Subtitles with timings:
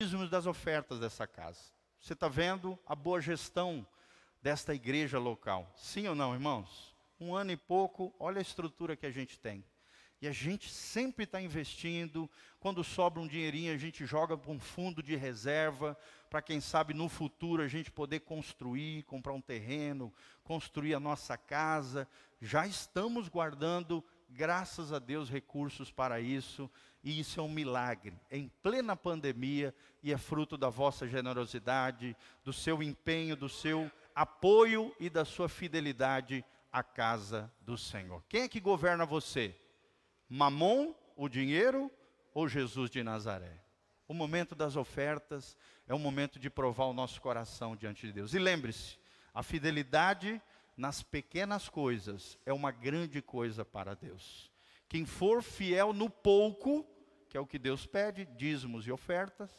[0.00, 1.58] dízimos das ofertas dessa casa.
[2.00, 3.84] Você está vendo a boa gestão
[4.40, 5.68] desta igreja local.
[5.74, 6.94] Sim ou não, irmãos?
[7.18, 9.64] Um ano e pouco, olha a estrutura que a gente tem.
[10.22, 12.30] E a gente sempre está investindo.
[12.60, 15.98] Quando sobra um dinheirinho, a gente joga para um fundo de reserva,
[16.30, 21.36] para quem sabe no futuro a gente poder construir, comprar um terreno, construir a nossa
[21.36, 22.06] casa.
[22.40, 26.70] Já estamos guardando, graças a Deus, recursos para isso.
[27.02, 28.18] E isso é um milagre.
[28.30, 34.94] Em plena pandemia e é fruto da vossa generosidade, do seu empenho, do seu apoio
[34.98, 38.22] e da sua fidelidade à casa do Senhor.
[38.28, 39.56] Quem é que governa você?
[40.28, 41.90] Mamon, o dinheiro,
[42.34, 43.62] ou Jesus de Nazaré?
[44.06, 48.34] O momento das ofertas é o momento de provar o nosso coração diante de Deus.
[48.34, 48.98] E lembre-se,
[49.34, 50.40] a fidelidade
[50.76, 54.50] nas pequenas coisas é uma grande coisa para Deus.
[54.88, 56.86] Quem for fiel no pouco,
[57.28, 59.50] que é o que Deus pede, dízimos e ofertas,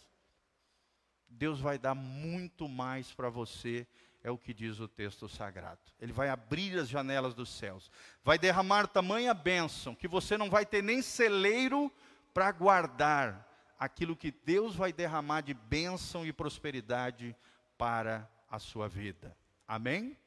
[1.30, 3.88] Deus vai dar muito mais para você
[4.24, 5.80] é o que diz o texto sagrado.
[6.00, 7.90] Ele vai abrir as janelas dos céus,
[8.24, 11.92] vai derramar tamanha bênção que você não vai ter nem celeiro
[12.34, 13.48] para guardar
[13.80, 17.36] aquilo que Deus vai derramar de bênção e prosperidade
[17.78, 19.36] para a sua vida.
[19.68, 20.18] Amém?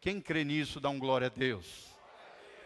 [0.00, 1.93] Quem crê nisso, dá um glória a Deus.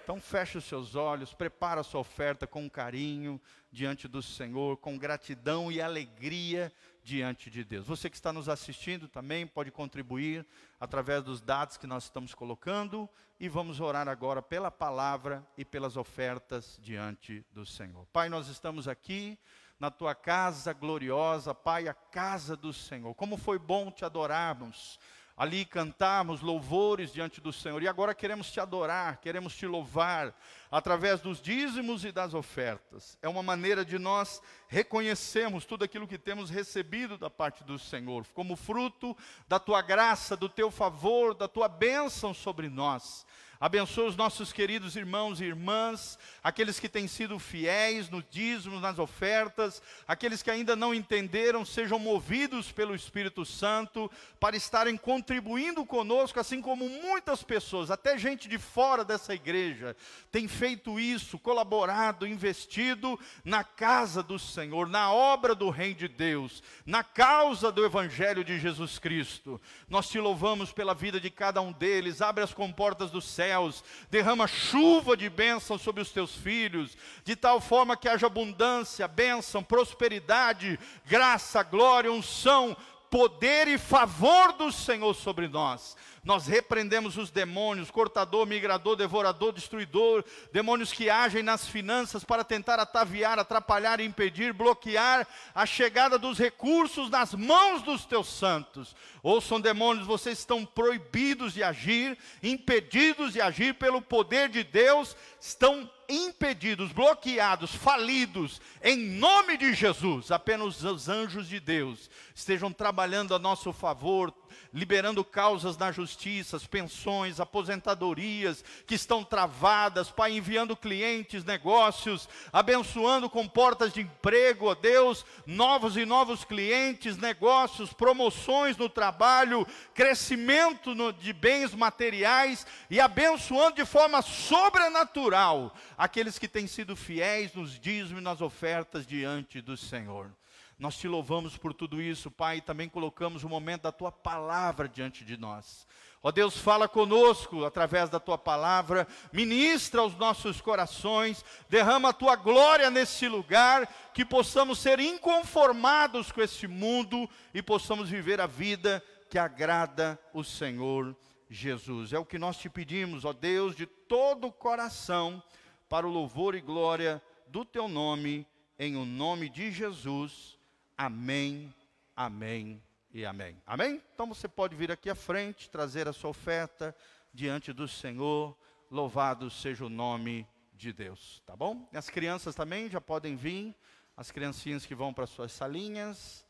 [0.09, 3.39] Então feche os seus olhos, prepara a sua oferta com carinho
[3.71, 6.73] diante do Senhor, com gratidão e alegria
[7.05, 7.87] diante de Deus.
[7.87, 10.47] Você que está nos assistindo também pode contribuir
[10.81, 13.07] através dos dados que nós estamos colocando
[13.39, 18.07] e vamos orar agora pela palavra e pelas ofertas diante do Senhor.
[18.07, 19.39] Pai, nós estamos aqui
[19.79, 23.15] na tua casa gloriosa, Pai, a casa do Senhor.
[23.15, 24.99] Como foi bom te adorarmos
[25.39, 27.81] ali cantarmos louvores diante do Senhor.
[27.81, 30.35] E agora queremos te adorar, queremos te louvar
[30.69, 33.17] através dos dízimos e das ofertas.
[33.23, 38.27] É uma maneira de nós reconhecermos tudo aquilo que temos recebido da parte do Senhor,
[38.35, 39.17] como fruto
[39.47, 43.25] da tua graça, do teu favor, da tua bênção sobre nós.
[43.61, 49.01] Abençoa os nossos queridos irmãos e irmãs, aqueles que têm sido fiéis no dízimo, nas
[49.01, 54.09] ofertas, aqueles que ainda não entenderam, sejam movidos pelo Espírito Santo
[54.39, 59.97] para estarem contribuindo conosco, assim como muitas pessoas, até gente de fora dessa igreja,
[60.31, 66.63] tem feito isso, colaborado, investido na casa do Senhor, na obra do Reino de Deus,
[66.87, 69.61] na causa do Evangelho de Jesus Cristo.
[69.89, 73.83] Nós te louvamos pela vida de cada um deles, abre as comportas do céu céus,
[74.11, 79.63] derrama chuva de bênção sobre os teus filhos, de tal forma que haja abundância, bênção,
[79.63, 82.77] prosperidade, graça, glória, unção,
[83.11, 85.97] poder e favor do Senhor sobre nós.
[86.25, 92.79] Nós repreendemos os demônios, cortador, migrador, devorador, destruidor, demônios que agem nas finanças para tentar
[92.79, 98.95] ataviar, atrapalhar, impedir, bloquear a chegada dos recursos nas mãos dos teus santos.
[99.23, 105.89] Ouçam demônios, vocês estão proibidos de agir, impedidos de agir pelo poder de Deus, estão
[106.09, 110.31] impedidos, bloqueados, falidos, em nome de Jesus.
[110.31, 114.33] Apenas os anjos de Deus estejam trabalhando a nosso favor,
[114.73, 123.47] liberando causas na justiça, pensões, aposentadorias que estão travadas, Pai, enviando clientes, negócios, abençoando com
[123.47, 131.13] portas de emprego, ó Deus, novos e novos clientes, negócios, promoções no trabalho, crescimento no,
[131.13, 138.21] de bens materiais e abençoando de forma sobrenatural aqueles que têm sido fiéis nos dízimos
[138.21, 140.31] e nas ofertas diante do Senhor.
[140.79, 144.89] Nós te louvamos por tudo isso, Pai, e também colocamos o momento da tua palavra
[144.89, 145.85] diante de nós.
[146.23, 152.37] Ó Deus, fala conosco através da tua palavra, ministra aos nossos corações, derrama a tua
[152.37, 159.03] glória nesse lugar, que possamos ser inconformados com este mundo e possamos viver a vida
[159.29, 161.17] que agrada o Senhor
[161.51, 162.13] Jesus.
[162.13, 165.43] É o que nós te pedimos, ó Deus, de todo o coração,
[165.89, 168.47] para o louvor e glória do teu nome,
[168.79, 170.59] em o nome de Jesus.
[170.97, 171.75] Amém,
[172.15, 172.83] amém
[173.13, 173.61] e amém.
[173.67, 174.03] Amém?
[174.15, 176.95] Então você pode vir aqui à frente, trazer a sua oferta
[177.33, 178.57] diante do Senhor.
[178.91, 181.89] Louvado seja o nome de Deus, tá bom?
[181.93, 183.75] E as crianças também já podem vir,
[184.17, 186.45] as criancinhas que vão para suas salinhas.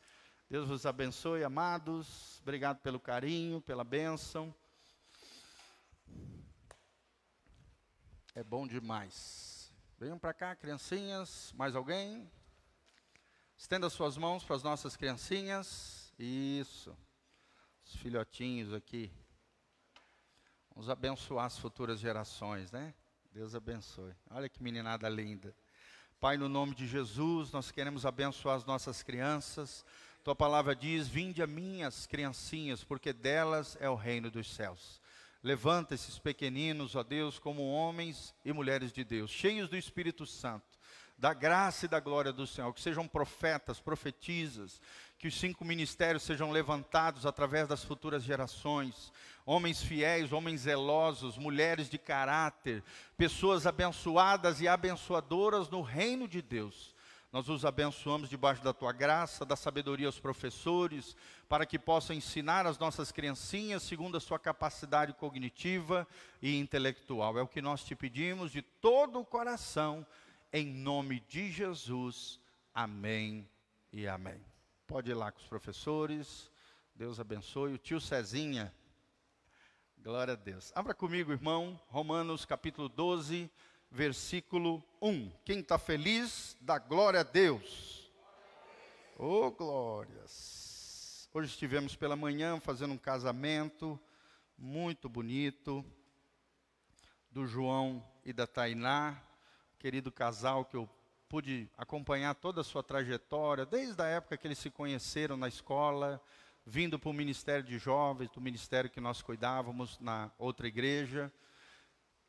[0.49, 2.39] Deus vos abençoe, amados.
[2.41, 4.53] Obrigado pelo carinho, pela bênção.
[8.39, 9.69] É bom demais.
[9.99, 11.53] Venham para cá, criancinhas.
[11.57, 12.31] Mais alguém?
[13.57, 16.13] Estenda suas mãos para as nossas criancinhas.
[16.17, 16.97] Isso.
[17.83, 19.11] Os filhotinhos aqui.
[20.73, 22.93] Vamos abençoar as futuras gerações, né?
[23.33, 24.15] Deus abençoe.
[24.29, 25.53] Olha que meninada linda.
[26.17, 29.85] Pai, no nome de Jesus, nós queremos abençoar as nossas crianças.
[30.23, 34.98] tua palavra diz: Vinde a minhas criancinhas, porque delas é o reino dos céus.
[35.41, 40.77] Levanta esses pequeninos, ó Deus, como homens e mulheres de Deus, cheios do Espírito Santo,
[41.17, 44.81] da graça e da glória do Senhor, que sejam profetas, profetizas,
[45.17, 49.13] que os cinco ministérios sejam levantados através das futuras gerações,
[49.45, 52.83] homens fiéis, homens zelosos, mulheres de caráter,
[53.17, 56.93] pessoas abençoadas e abençoadoras no reino de Deus.
[57.31, 61.15] Nós os abençoamos debaixo da tua graça, da sabedoria aos professores,
[61.47, 66.07] para que possam ensinar as nossas criancinhas segundo a sua capacidade cognitiva
[66.41, 67.37] e intelectual.
[67.37, 70.03] É o que nós te pedimos de todo o coração,
[70.51, 72.39] em nome de Jesus.
[72.73, 73.47] Amém
[73.93, 74.43] e amém.
[74.87, 76.49] Pode ir lá com os professores.
[76.95, 77.75] Deus abençoe.
[77.75, 78.73] O tio Cezinha.
[79.99, 80.71] Glória a Deus.
[80.73, 83.51] Abra comigo, irmão, Romanos capítulo 12
[83.91, 85.31] versículo 1.
[85.43, 88.11] Quem está feliz, dá glória a Deus.
[89.17, 91.29] Oh, glórias.
[91.33, 93.99] Hoje estivemos pela manhã fazendo um casamento
[94.57, 95.83] muito bonito
[97.31, 99.21] do João e da Tainá,
[99.77, 100.89] querido casal que eu
[101.27, 106.21] pude acompanhar toda a sua trajetória, desde a época que eles se conheceram na escola,
[106.65, 111.31] vindo para o ministério de jovens, do ministério que nós cuidávamos na outra igreja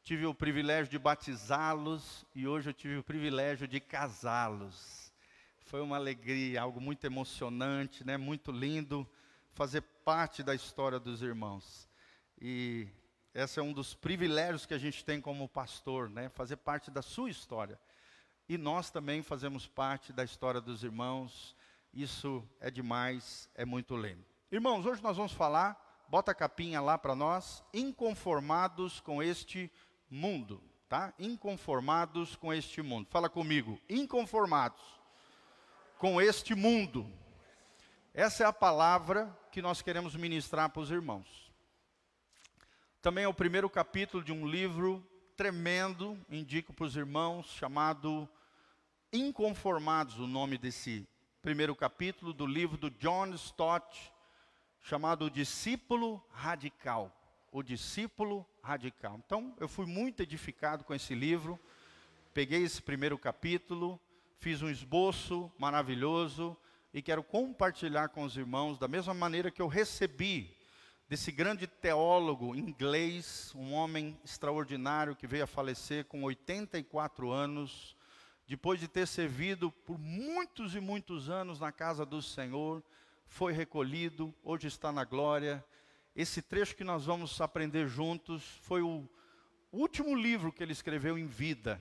[0.03, 5.13] tive o privilégio de batizá-los e hoje eu tive o privilégio de casá-los.
[5.61, 8.17] Foi uma alegria, algo muito emocionante, né?
[8.17, 9.09] Muito lindo
[9.53, 11.89] fazer parte da história dos irmãos.
[12.41, 12.89] E
[13.35, 16.29] esse é um dos privilégios que a gente tem como pastor, né?
[16.31, 17.79] Fazer parte da sua história.
[18.49, 21.55] E nós também fazemos parte da história dos irmãos.
[21.93, 24.25] Isso é demais, é muito lindo.
[24.51, 29.71] Irmãos, hoje nós vamos falar, bota a capinha lá para nós, inconformados com este
[30.11, 31.15] mundo, tá?
[31.19, 33.07] Inconformados com este mundo.
[33.11, 34.81] Fala comigo, inconformados
[35.99, 37.09] com este mundo.
[38.13, 41.53] Essa é a palavra que nós queremos ministrar para os irmãos.
[43.01, 48.29] Também é o primeiro capítulo de um livro tremendo, indico para os irmãos, chamado
[49.13, 51.09] Inconformados, o nome desse
[51.41, 54.13] primeiro capítulo do livro do John Stott,
[54.83, 57.20] chamado Discípulo Radical
[57.53, 59.21] o discípulo radical.
[59.25, 61.59] Então, eu fui muito edificado com esse livro.
[62.33, 64.01] Peguei esse primeiro capítulo,
[64.39, 66.57] fiz um esboço maravilhoso
[66.95, 70.57] e quero compartilhar com os irmãos da mesma maneira que eu recebi
[71.09, 77.97] desse grande teólogo inglês, um homem extraordinário que veio a falecer com 84 anos,
[78.47, 82.81] depois de ter servido por muitos e muitos anos na casa do Senhor,
[83.27, 85.65] foi recolhido, hoje está na glória
[86.15, 89.09] esse trecho que nós vamos aprender juntos foi o
[89.73, 91.81] último livro que ele escreveu em vida.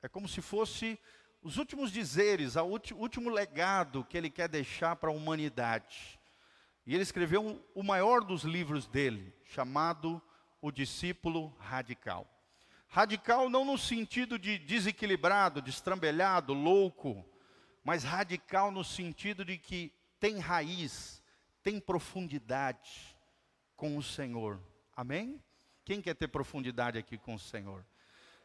[0.00, 0.98] É como se fosse
[1.42, 6.18] os últimos dizeres, o último legado que ele quer deixar para a humanidade.
[6.86, 10.22] E ele escreveu o maior dos livros dele, chamado
[10.60, 12.28] O Discípulo Radical.
[12.88, 17.24] Radical não no sentido de desequilibrado, destrambelhado, louco,
[17.82, 21.22] mas radical no sentido de que tem raiz,
[21.62, 23.13] tem profundidade
[23.84, 24.58] com o Senhor.
[24.96, 25.38] Amém?
[25.84, 27.84] Quem quer ter profundidade aqui com o Senhor?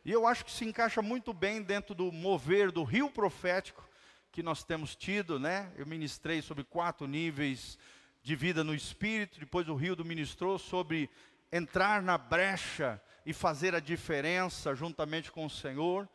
[0.04, 3.88] E eu acho que se encaixa muito bem dentro do mover do rio profético
[4.34, 5.72] que nós temos tido, né?
[5.78, 7.80] Eu ministrei sobre quatro níveis
[8.22, 11.10] de vida no espírito, depois o rio do ministrou sobre
[11.50, 16.06] entrar na brecha e fazer a diferença juntamente com o Senhor.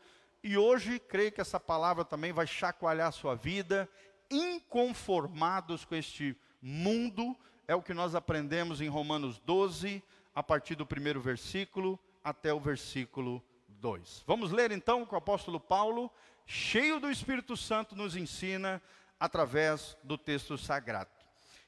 [0.42, 3.88] E hoje creio que essa palavra também vai chacoalhar a sua vida,
[4.30, 7.34] inconformados com este mundo
[7.66, 10.02] é o que nós aprendemos em Romanos 12,
[10.34, 14.24] a partir do primeiro versículo até o versículo 2.
[14.26, 16.10] Vamos ler então o que o apóstolo Paulo,
[16.46, 18.82] cheio do Espírito Santo, nos ensina
[19.18, 21.10] através do texto sagrado.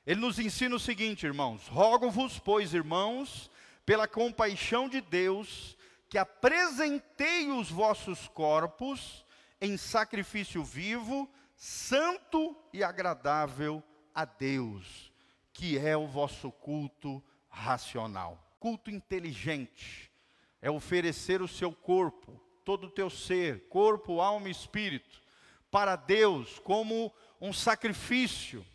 [0.07, 3.51] Ele nos ensina o seguinte, irmãos: Rogo-vos, pois, irmãos,
[3.85, 5.77] pela compaixão de Deus,
[6.09, 9.25] que apresentei os vossos corpos
[9.61, 13.83] em sacrifício vivo, santo e agradável
[14.15, 15.06] a Deus
[15.57, 18.39] que é o vosso culto racional.
[18.61, 20.13] Culto inteligente
[20.61, 25.19] é oferecer o seu corpo, todo o teu ser, corpo, alma e espírito,
[25.71, 27.11] para Deus como
[27.41, 28.67] um sacrifício.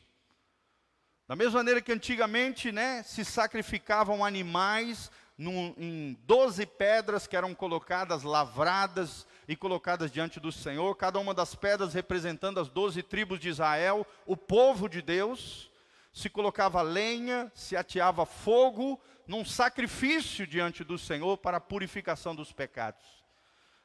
[1.28, 7.54] Da mesma maneira que antigamente, né, se sacrificavam animais num, em doze pedras que eram
[7.54, 13.40] colocadas, lavradas e colocadas diante do Senhor, cada uma das pedras representando as doze tribos
[13.40, 15.71] de Israel, o povo de Deus
[16.12, 22.52] se colocava lenha, se ateava fogo num sacrifício diante do Senhor para a purificação dos
[22.52, 23.06] pecados.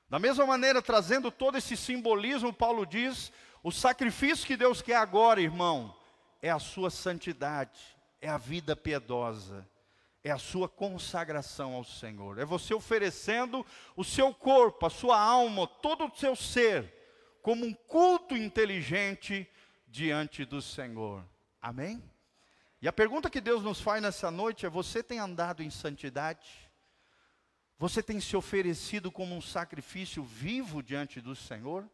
[0.09, 5.40] Da mesma maneira, trazendo todo esse simbolismo, Paulo diz: o sacrifício que Deus quer agora,
[5.40, 5.97] irmão,
[6.40, 9.68] é a sua santidade, é a vida piedosa,
[10.23, 13.64] é a sua consagração ao Senhor, é você oferecendo
[13.97, 16.92] o seu corpo, a sua alma, todo o seu ser,
[17.42, 19.49] como um culto inteligente
[19.87, 21.25] diante do Senhor.
[21.61, 22.02] Amém?
[22.80, 26.71] E a pergunta que Deus nos faz nessa noite é: você tem andado em santidade?
[27.78, 31.88] Você tem se oferecido como um sacrifício vivo diante do Senhor?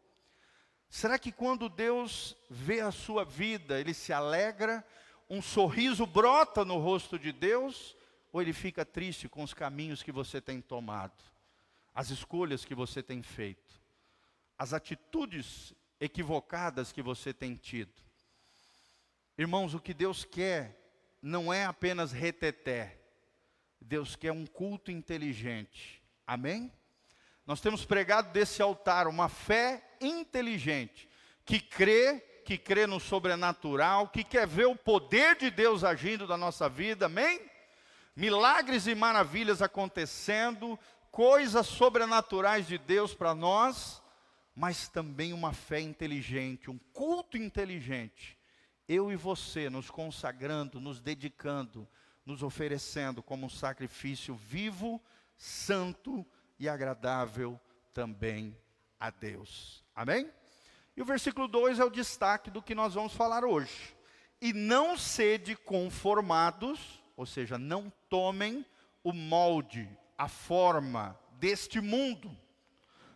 [0.89, 4.85] Será que quando Deus vê a sua vida, ele se alegra,
[5.29, 7.97] um sorriso brota no rosto de Deus,
[8.31, 11.21] ou ele fica triste com os caminhos que você tem tomado,
[11.93, 13.81] as escolhas que você tem feito,
[14.57, 17.93] as atitudes equivocadas que você tem tido?
[19.37, 20.79] Irmãos, o que Deus quer
[21.21, 22.99] não é apenas reteté,
[23.81, 26.01] Deus quer um culto inteligente.
[26.27, 26.71] Amém?
[27.45, 31.09] Nós temos pregado desse altar uma fé inteligente,
[31.45, 36.37] que crê, que crê no sobrenatural, que quer ver o poder de Deus agindo na
[36.37, 37.41] nossa vida, amém?
[38.15, 40.79] Milagres e maravilhas acontecendo,
[41.11, 44.01] coisas sobrenaturais de Deus para nós,
[44.55, 48.37] mas também uma fé inteligente, um culto inteligente.
[48.87, 51.87] Eu e você nos consagrando, nos dedicando,
[52.25, 55.01] nos oferecendo como um sacrifício vivo,
[55.37, 56.25] santo
[56.59, 57.59] e agradável
[57.93, 58.57] também
[58.99, 59.83] a Deus.
[59.95, 60.29] Amém?
[60.95, 63.95] E o versículo 2 é o destaque do que nós vamos falar hoje.
[64.41, 68.65] E não sede conformados, ou seja, não tomem
[69.03, 72.35] o molde, a forma deste mundo,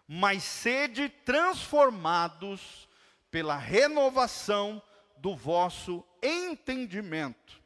[0.07, 2.87] mas sede transformados
[3.29, 4.81] pela renovação
[5.19, 7.61] do vosso entendimento,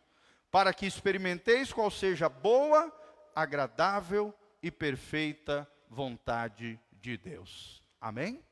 [0.49, 2.91] para que experimenteis qual seja a boa,
[3.35, 7.83] agradável e perfeita vontade de Deus.
[7.99, 8.43] Amém?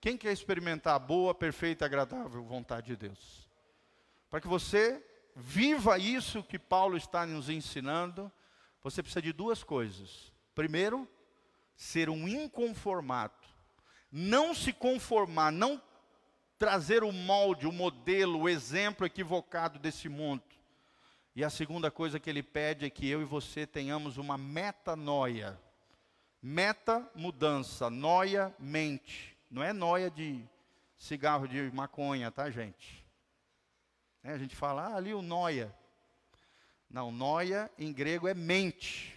[0.00, 3.48] Quem quer experimentar a boa, perfeita agradável vontade de Deus?
[4.30, 8.30] Para que você viva isso que Paulo está nos ensinando,
[8.82, 10.32] você precisa de duas coisas.
[10.54, 11.08] Primeiro,
[11.76, 13.34] ser um inconformado.
[14.10, 15.82] Não se conformar, não
[16.58, 20.42] trazer o molde, o modelo, o exemplo equivocado desse mundo.
[21.34, 25.60] E a segunda coisa que ele pede é que eu e você tenhamos uma metanoia.
[26.42, 29.36] Meta mudança, noia mente.
[29.50, 30.42] Não é noia de
[30.96, 33.04] cigarro de maconha, tá, gente?
[34.24, 35.74] É, a gente fala, ah, ali o noia.
[36.88, 39.14] Não, noia em grego é mente.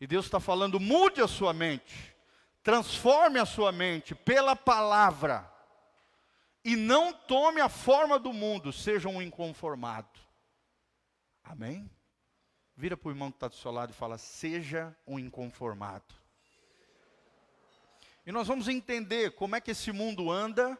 [0.00, 2.14] E Deus está falando, mude a sua mente.
[2.62, 5.50] Transforme a sua mente pela palavra.
[6.66, 10.18] E não tome a forma do mundo, seja um inconformado.
[11.44, 11.88] Amém?
[12.76, 16.12] Vira para o irmão que está do seu lado e fala: seja um inconformado.
[18.26, 20.76] E nós vamos entender como é que esse mundo anda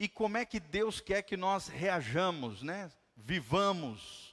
[0.00, 2.90] e como é que Deus quer que nós reajamos, né?
[3.14, 4.23] Vivamos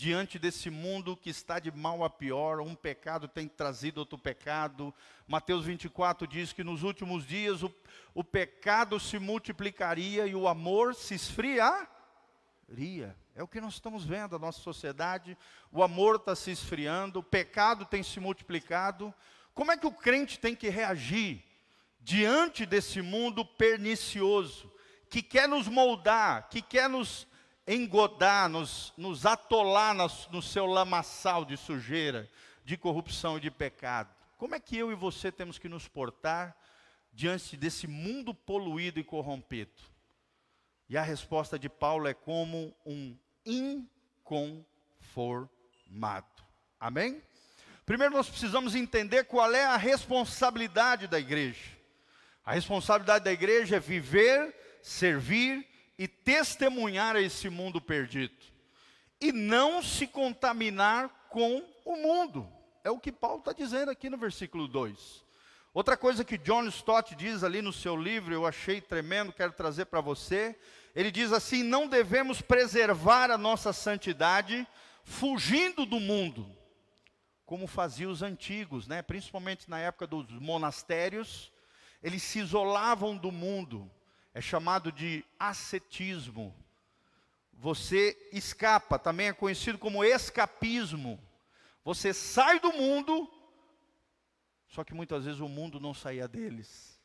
[0.00, 4.94] diante desse mundo que está de mal a pior, um pecado tem trazido outro pecado.
[5.28, 7.70] Mateus 24 diz que nos últimos dias o,
[8.14, 13.14] o pecado se multiplicaria e o amor se esfriaria.
[13.34, 15.36] É o que nós estamos vendo, a nossa sociedade,
[15.70, 19.12] o amor está se esfriando, o pecado tem se multiplicado.
[19.52, 21.44] Como é que o crente tem que reagir
[22.00, 24.72] diante desse mundo pernicioso,
[25.10, 27.28] que quer nos moldar, que quer nos
[27.74, 32.28] engodar, nos, nos atolar no seu lamaçal de sujeira,
[32.64, 34.12] de corrupção e de pecado?
[34.36, 36.56] Como é que eu e você temos que nos portar
[37.12, 39.70] diante desse mundo poluído e corrompido?
[40.88, 44.64] E a resposta de Paulo é como um inconformado.
[46.80, 47.22] Amém?
[47.86, 51.78] Primeiro nós precisamos entender qual é a responsabilidade da igreja.
[52.44, 55.69] A responsabilidade da igreja é viver, servir
[56.00, 58.34] e testemunhar a esse mundo perdido.
[59.20, 62.50] E não se contaminar com o mundo.
[62.82, 65.22] É o que Paulo está dizendo aqui no versículo 2.
[65.74, 69.84] Outra coisa que John Stott diz ali no seu livro, eu achei tremendo, quero trazer
[69.84, 70.58] para você,
[70.96, 74.66] ele diz assim: não devemos preservar a nossa santidade
[75.04, 76.50] fugindo do mundo,
[77.44, 79.02] como faziam os antigos, né?
[79.02, 81.52] principalmente na época dos monastérios,
[82.02, 83.90] eles se isolavam do mundo,
[84.34, 86.54] é chamado de ascetismo.
[87.52, 91.20] Você escapa, também é conhecido como escapismo.
[91.84, 93.30] Você sai do mundo,
[94.68, 96.98] só que muitas vezes o mundo não saía deles.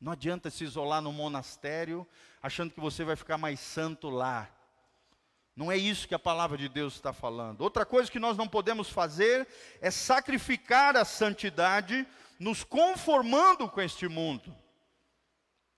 [0.00, 2.06] Não adianta se isolar no monastério
[2.42, 4.50] achando que você vai ficar mais santo lá.
[5.54, 7.62] Não é isso que a palavra de Deus está falando.
[7.62, 9.48] Outra coisa que nós não podemos fazer
[9.80, 12.06] é sacrificar a santidade,
[12.38, 14.54] nos conformando com este mundo.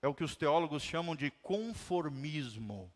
[0.01, 2.91] É o que os teólogos chamam de conformismo.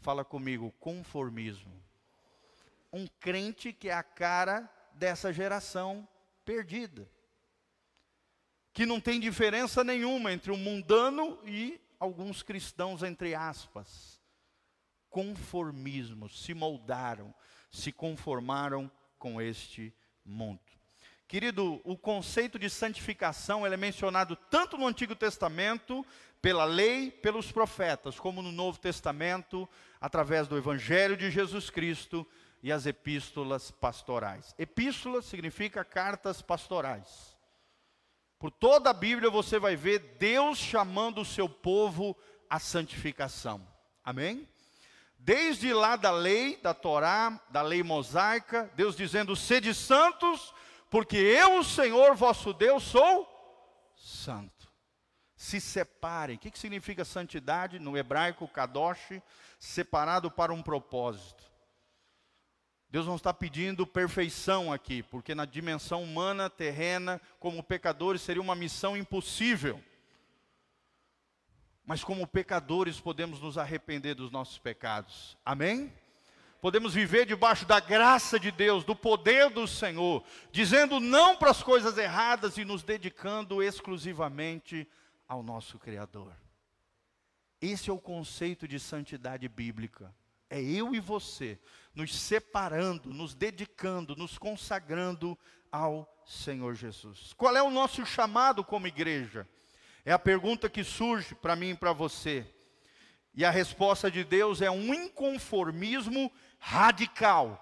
[0.00, 1.82] Fala comigo, conformismo.
[2.92, 6.06] Um crente que é a cara dessa geração
[6.44, 7.10] perdida.
[8.72, 14.20] Que não tem diferença nenhuma entre o mundano e alguns cristãos, entre aspas.
[15.10, 17.34] Conformismo, se moldaram,
[17.70, 20.73] se conformaram com este mundo.
[21.26, 26.04] Querido, o conceito de santificação é mencionado tanto no Antigo Testamento,
[26.44, 29.66] pela lei, pelos profetas, como no Novo Testamento,
[29.98, 32.26] através do Evangelho de Jesus Cristo
[32.62, 34.54] e as epístolas pastorais.
[34.58, 37.34] Epístola significa cartas pastorais.
[38.38, 42.14] Por toda a Bíblia você vai ver Deus chamando o seu povo
[42.48, 43.66] à santificação.
[44.04, 44.46] Amém?
[45.18, 50.53] Desde lá da lei, da Torá, da lei mosaica, Deus dizendo: sede santos,
[50.94, 53.28] porque eu, o Senhor vosso Deus, sou
[53.96, 54.72] santo.
[55.34, 56.36] Se separem.
[56.36, 57.80] O que, significa santidade?
[57.80, 59.20] No hebraico, kadosh,
[59.58, 61.42] separado para um propósito.
[62.88, 68.54] Deus não está pedindo perfeição aqui, porque na dimensão humana, terrena, como pecadores, seria uma
[68.54, 69.82] missão impossível.
[71.84, 75.36] Mas como pecadores podemos nos arrepender dos nossos pecados.
[75.44, 75.92] Amém?
[76.64, 81.62] Podemos viver debaixo da graça de Deus, do poder do Senhor, dizendo não para as
[81.62, 84.88] coisas erradas e nos dedicando exclusivamente
[85.28, 86.34] ao nosso Criador.
[87.60, 90.10] Esse é o conceito de santidade bíblica.
[90.48, 91.60] É eu e você
[91.94, 95.38] nos separando, nos dedicando, nos consagrando
[95.70, 97.34] ao Senhor Jesus.
[97.34, 99.46] Qual é o nosso chamado como igreja?
[100.02, 102.53] É a pergunta que surge para mim e para você.
[103.34, 107.60] E a resposta de Deus é um inconformismo radical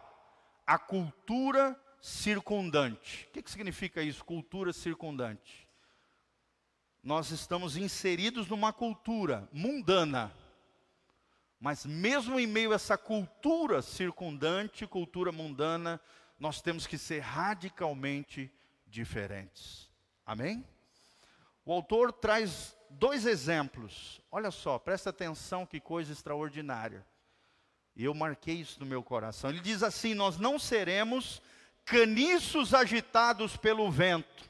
[0.67, 3.26] à cultura circundante.
[3.29, 5.67] O que, que significa isso, cultura circundante?
[7.02, 10.33] Nós estamos inseridos numa cultura mundana,
[11.59, 16.00] mas mesmo em meio a essa cultura circundante, cultura mundana,
[16.38, 18.53] nós temos que ser radicalmente
[18.87, 19.90] diferentes.
[20.27, 20.64] Amém?
[21.64, 24.20] O autor traz dois exemplos.
[24.31, 27.07] Olha só, presta atenção que coisa extraordinária.
[27.94, 29.50] E eu marquei isso no meu coração.
[29.50, 31.42] Ele diz assim: Nós não seremos
[31.85, 34.48] caniços agitados pelo vento,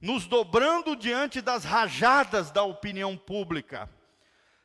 [0.00, 3.90] nos dobrando diante das rajadas da opinião pública.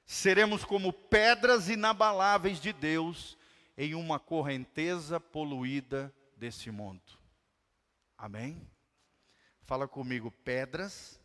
[0.05, 3.37] Seremos como pedras inabaláveis de Deus
[3.77, 7.01] em uma correnteza poluída desse mundo.
[8.17, 8.69] Amém?
[9.63, 11.19] Fala comigo, pedras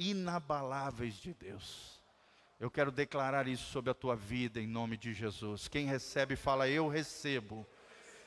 [0.00, 2.00] inabaláveis de Deus.
[2.58, 5.68] Eu quero declarar isso sobre a tua vida em nome de Jesus.
[5.68, 7.66] Quem recebe, fala: Eu recebo,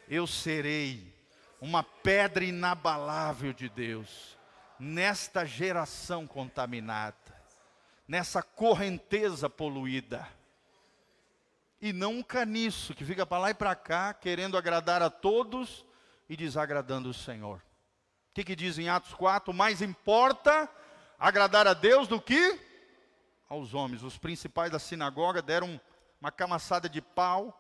[0.08, 1.14] eu serei
[1.60, 4.38] uma pedra inabalável de Deus
[4.80, 7.16] nesta geração contaminada,
[8.08, 10.28] nessa correnteza poluída.
[11.82, 15.86] E não um caniço que fica para lá e para cá, querendo agradar a todos
[16.30, 17.58] e desagradando o Senhor.
[17.58, 19.54] O que, que diz em Atos 4?
[19.54, 20.70] Mais importa
[21.24, 22.60] agradar a Deus do que
[23.48, 24.04] aos homens.
[24.04, 25.80] Os principais da sinagoga deram
[26.20, 27.58] uma camaçada de pau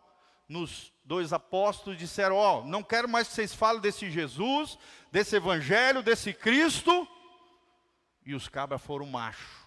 [0.50, 4.78] nos dois apóstolos e disseram: Ó, oh, não quero mais que vocês falem desse Jesus,
[5.10, 7.08] desse Evangelho, desse Cristo.
[8.26, 9.64] E os cabras foram macho.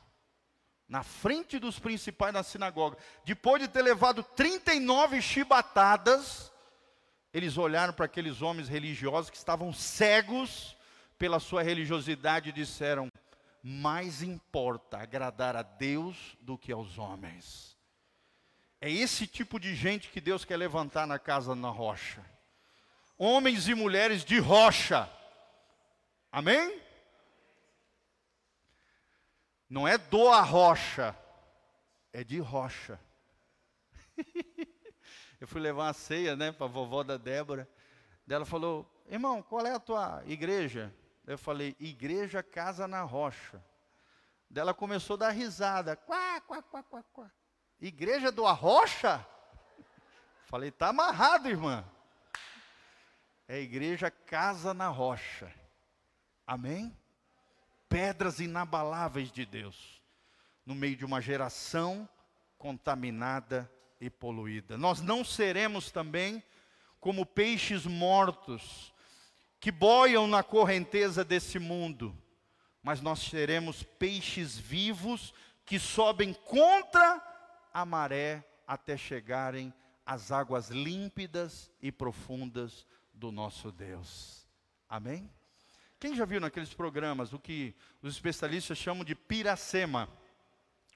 [0.87, 2.99] Na frente dos principais da sinagoga.
[3.25, 6.53] Depois de ter levado 39 chibatadas,
[7.33, 10.77] eles olharam para aqueles homens religiosos que estavam cegos
[11.19, 13.11] pela sua religiosidade e disseram:
[13.69, 17.77] mais importa agradar a Deus do que aos homens.
[18.81, 22.25] É esse tipo de gente que Deus quer levantar na casa na rocha.
[23.19, 25.11] Homens e mulheres de rocha.
[26.31, 26.81] Amém?
[29.69, 31.13] Não é do a rocha,
[32.13, 33.01] é de rocha.
[35.41, 37.69] Eu fui levar uma ceia, né, para a vovó da Débora.
[38.29, 40.95] Ela falou: "Irmão, qual é a tua igreja?"
[41.27, 43.63] Eu falei, igreja casa na rocha.
[44.49, 45.97] Dela começou a dar risada.
[45.97, 47.31] Quá, quá, quá, quá, quá.
[47.81, 49.27] Igreja do Arrocha?
[50.45, 51.85] Falei, tá amarrado, irmã.
[53.49, 55.53] É igreja casa na rocha.
[56.47, 56.97] Amém?
[57.89, 60.01] Pedras inabaláveis de Deus.
[60.65, 62.09] No meio de uma geração
[62.57, 64.79] contaminada e poluída.
[64.79, 66.43] Nós não seremos também
[67.01, 68.95] como peixes mortos
[69.67, 72.17] que boiam na correnteza desse mundo,
[72.85, 77.21] mas nós seremos peixes vivos que sobem contra
[77.75, 79.75] a maré até chegarem
[80.07, 84.47] às águas límpidas e profundas do nosso Deus.
[84.89, 85.29] Amém?
[85.99, 90.09] Quem já viu naqueles programas o que os especialistas chamam de piracema?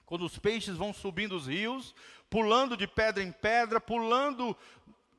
[0.05, 1.93] Quando os peixes vão subindo os rios,
[2.29, 4.55] pulando de pedra em pedra, pulando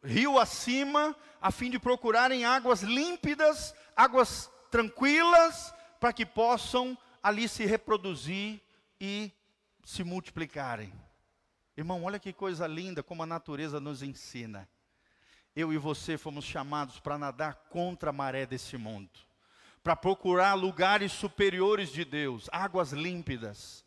[0.02, 7.64] rio acima, a fim de procurarem águas límpidas, águas tranquilas, para que possam ali se
[7.64, 8.60] reproduzir
[9.00, 9.32] e
[9.84, 10.92] se multiplicarem.
[11.76, 14.68] Irmão, olha que coisa linda como a natureza nos ensina.
[15.54, 19.10] Eu e você fomos chamados para nadar contra a maré desse mundo,
[19.82, 23.84] para procurar lugares superiores de Deus, águas límpidas,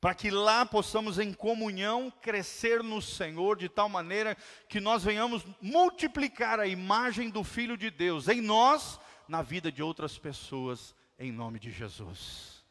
[0.00, 4.36] para que lá possamos em comunhão crescer no Senhor de tal maneira
[4.68, 9.82] que nós venhamos multiplicar a imagem do Filho de Deus em nós, na vida de
[9.82, 12.64] outras pessoas, em nome de Jesus.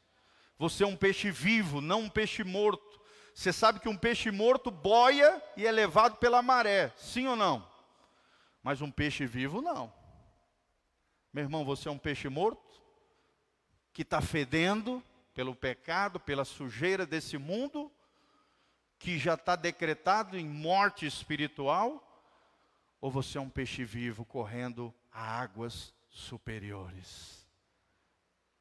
[0.58, 3.00] Você é um peixe vivo, não um peixe morto.
[3.34, 7.68] Você sabe que um peixe morto boia e é levado pela maré, sim ou não?
[8.64, 9.94] Mas um peixe vivo não.
[11.32, 12.82] Meu irmão, você é um peixe morto
[13.94, 15.04] que está fedendo,
[15.38, 17.92] pelo pecado, pela sujeira desse mundo,
[18.98, 22.04] que já está decretado em morte espiritual,
[23.00, 27.48] ou você é um peixe vivo correndo a águas superiores,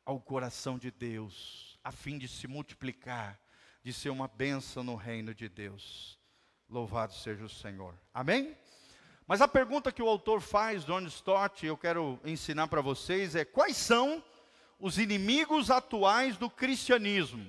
[0.05, 3.41] ao coração de Deus, a fim de se multiplicar,
[3.83, 6.21] de ser uma bênção no reino de Deus.
[6.69, 7.95] Louvado seja o Senhor.
[8.13, 8.55] Amém?
[9.27, 13.47] Mas a pergunta que o autor faz, John Stott, eu quero ensinar para vocês é:
[13.47, 14.23] quais são
[14.79, 17.47] os inimigos atuais do cristianismo.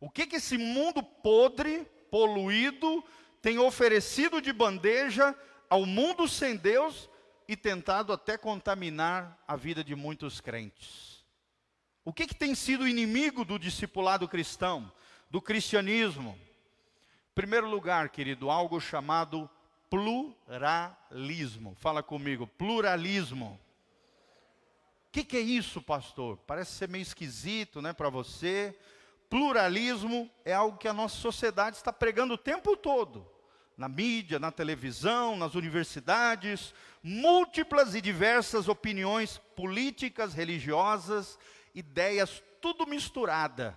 [0.00, 3.04] O que, que esse mundo podre, poluído,
[3.40, 5.34] tem oferecido de bandeja
[5.68, 7.08] ao mundo sem Deus
[7.48, 11.24] e tentado até contaminar a vida de muitos crentes?
[12.04, 14.92] O que, que tem sido inimigo do discipulado cristão,
[15.30, 16.36] do cristianismo?
[17.30, 19.48] Em primeiro lugar, querido, algo chamado
[19.88, 21.76] pluralismo.
[21.76, 23.58] Fala comigo, pluralismo
[25.12, 26.38] que, que é isso, pastor?
[26.38, 28.76] Parece ser meio esquisito né, para você.
[29.28, 33.30] Pluralismo é algo que a nossa sociedade está pregando o tempo todo.
[33.76, 41.38] Na mídia, na televisão, nas universidades, múltiplas e diversas opiniões políticas, religiosas,
[41.74, 43.76] ideias, tudo misturada.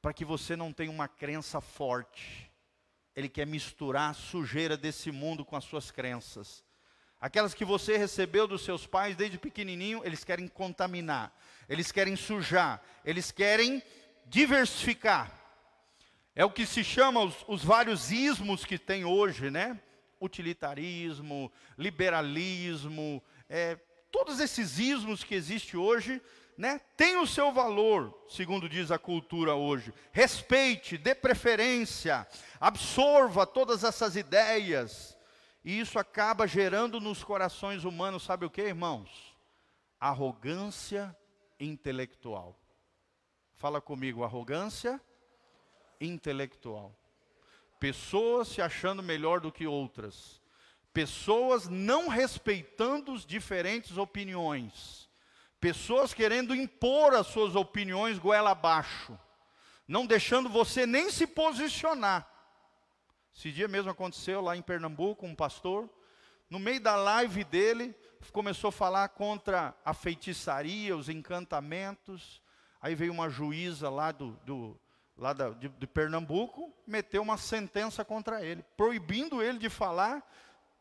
[0.00, 2.50] Para que você não tenha uma crença forte.
[3.14, 6.65] Ele quer misturar a sujeira desse mundo com as suas crenças.
[7.26, 11.36] Aquelas que você recebeu dos seus pais desde pequenininho, eles querem contaminar,
[11.68, 13.82] eles querem sujar, eles querem
[14.26, 15.36] diversificar.
[16.36, 19.76] É o que se chama os, os vários ismos que tem hoje, né?
[20.20, 23.76] Utilitarismo, liberalismo, é,
[24.12, 26.22] todos esses ismos que existem hoje,
[26.56, 29.92] né, tem o seu valor, segundo diz a cultura hoje.
[30.12, 32.24] Respeite, dê preferência,
[32.60, 35.15] absorva todas essas ideias.
[35.66, 39.36] E isso acaba gerando nos corações humanos, sabe o que, irmãos?
[39.98, 41.14] Arrogância
[41.58, 42.56] intelectual.
[43.56, 45.00] Fala comigo, arrogância
[46.00, 46.96] intelectual.
[47.80, 50.40] Pessoas se achando melhor do que outras.
[50.92, 55.10] Pessoas não respeitando as diferentes opiniões.
[55.58, 59.18] Pessoas querendo impor as suas opiniões goela abaixo.
[59.88, 62.35] Não deixando você nem se posicionar.
[63.36, 65.90] Esse dia mesmo aconteceu lá em Pernambuco, um pastor,
[66.48, 67.94] no meio da live dele,
[68.32, 72.40] começou a falar contra a feitiçaria, os encantamentos.
[72.80, 74.80] Aí veio uma juíza lá, do, do
[75.18, 80.26] lá da, de, de Pernambuco, meteu uma sentença contra ele, proibindo ele de falar,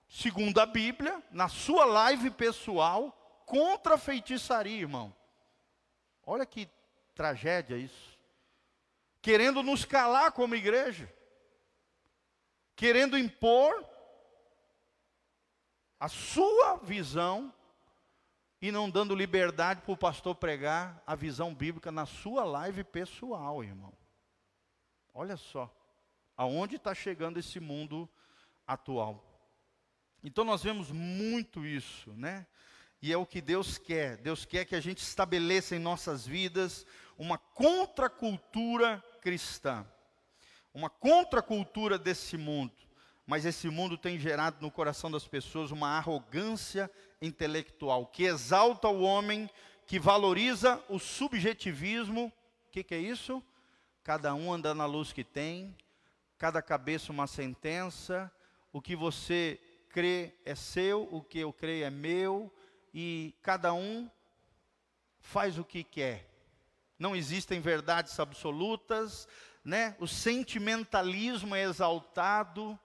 [0.07, 3.11] segundo a Bíblia, na sua live pessoal,
[3.45, 5.13] contra a feitiçaria, irmão.
[6.25, 6.69] Olha que
[7.13, 8.17] tragédia isso.
[9.21, 11.13] Querendo nos calar como igreja
[12.75, 13.87] querendo impor
[15.99, 17.53] a sua visão
[18.61, 23.63] e não dando liberdade para o pastor pregar a visão bíblica na sua live pessoal,
[23.63, 23.93] irmão.
[25.13, 25.73] Olha só,
[26.35, 28.09] aonde está chegando esse mundo
[28.67, 29.23] atual.
[30.23, 32.45] Então nós vemos muito isso, né?
[33.01, 34.17] E é o que Deus quer.
[34.17, 36.85] Deus quer que a gente estabeleça em nossas vidas
[37.17, 39.87] uma contracultura cristã
[40.75, 42.73] uma contracultura desse mundo,
[43.25, 49.01] mas esse mundo tem gerado no coração das pessoas uma arrogância intelectual que exalta o
[49.01, 49.49] homem,
[49.87, 52.25] que valoriza o subjetivismo.
[52.67, 53.41] O que, que é isso?
[54.03, 55.73] Cada um anda na luz que tem,
[56.37, 58.29] cada cabeça uma sentença,
[58.73, 59.57] o que você
[59.87, 62.53] crê é seu, o que eu creio é meu,
[62.93, 64.11] e cada um
[65.21, 66.29] faz o que quer.
[66.99, 69.25] Não existem verdades absolutas,
[69.65, 69.95] né?
[69.99, 72.79] O sentimentalismo é exaltado.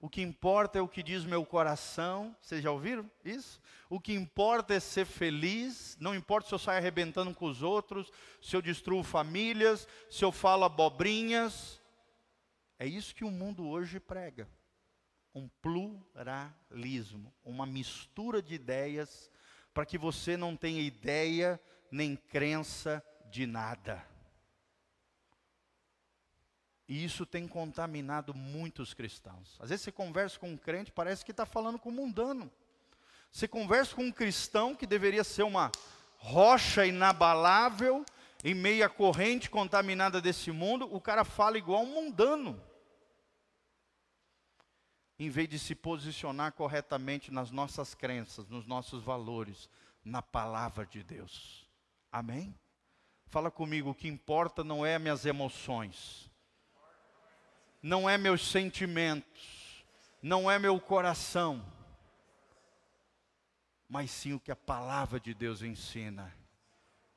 [0.00, 2.36] O que importa é o que diz meu coração.
[2.42, 3.62] Vocês já ouviram isso?
[3.88, 5.96] O que importa é ser feliz.
[6.00, 8.10] Não importa se eu saio arrebentando com os outros,
[8.42, 11.80] se eu destruo famílias, se eu falo abobrinhas.
[12.76, 14.48] É isso que o mundo hoje prega.
[15.32, 19.30] Um pluralismo, uma mistura de ideias,
[19.72, 24.13] para que você não tenha ideia nem crença de nada.
[26.86, 29.56] E isso tem contaminado muitos cristãos.
[29.58, 32.50] Às vezes você conversa com um crente, parece que está falando com um mundano.
[33.32, 35.72] Você conversa com um cristão que deveria ser uma
[36.18, 38.04] rocha inabalável,
[38.44, 42.60] em meio à corrente contaminada desse mundo, o cara fala igual um mundano.
[45.18, 49.70] Em vez de se posicionar corretamente nas nossas crenças, nos nossos valores,
[50.04, 51.66] na palavra de Deus.
[52.12, 52.54] Amém?
[53.26, 56.30] Fala comigo, o que importa não é minhas emoções
[57.84, 59.84] não é meus sentimentos,
[60.22, 61.62] não é meu coração,
[63.86, 66.34] mas sim o que a palavra de Deus ensina.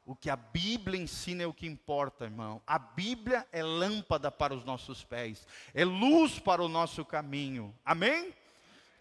[0.05, 2.61] O que a Bíblia ensina é o que importa, irmão.
[2.67, 7.73] A Bíblia é lâmpada para os nossos pés, é luz para o nosso caminho.
[7.85, 8.33] Amém?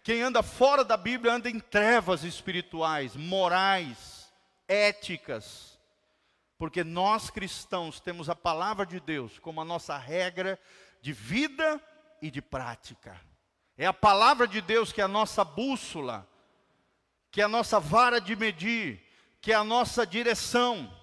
[0.03, 4.31] Quem anda fora da Bíblia anda em trevas espirituais, morais,
[4.69, 5.77] éticas.
[6.57, 10.57] Porque nós cristãos temos a palavra de Deus como a nossa regra
[11.07, 11.81] de vida
[12.21, 13.17] e de prática.
[13.77, 16.27] É a palavra de Deus que é a nossa bússola,
[17.31, 19.01] que é a nossa vara de medir,
[19.39, 20.93] que é a nossa direção.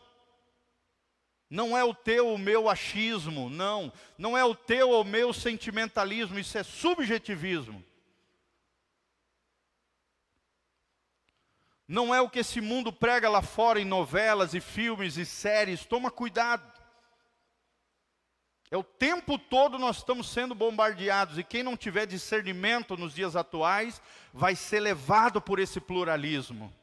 [1.49, 3.91] Não é o teu o meu achismo, não.
[4.19, 7.83] Não é o teu ou meu sentimentalismo, isso é subjetivismo.
[11.89, 15.87] Não é o que esse mundo prega lá fora em novelas e filmes e séries,
[15.87, 16.74] toma cuidado.
[18.75, 23.37] É o tempo todo nós estamos sendo bombardeados, e quem não tiver discernimento nos dias
[23.37, 26.75] atuais, vai ser levado por esse pluralismo.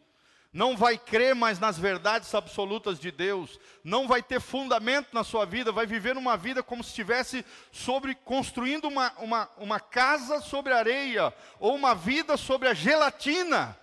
[0.53, 5.43] Não vai crer mais nas verdades absolutas de Deus, não vai ter fundamento na sua
[5.43, 10.71] vida, vai viver uma vida como se estivesse sobre, construindo uma, uma, uma casa sobre
[10.71, 13.77] areia, ou uma vida sobre a gelatina.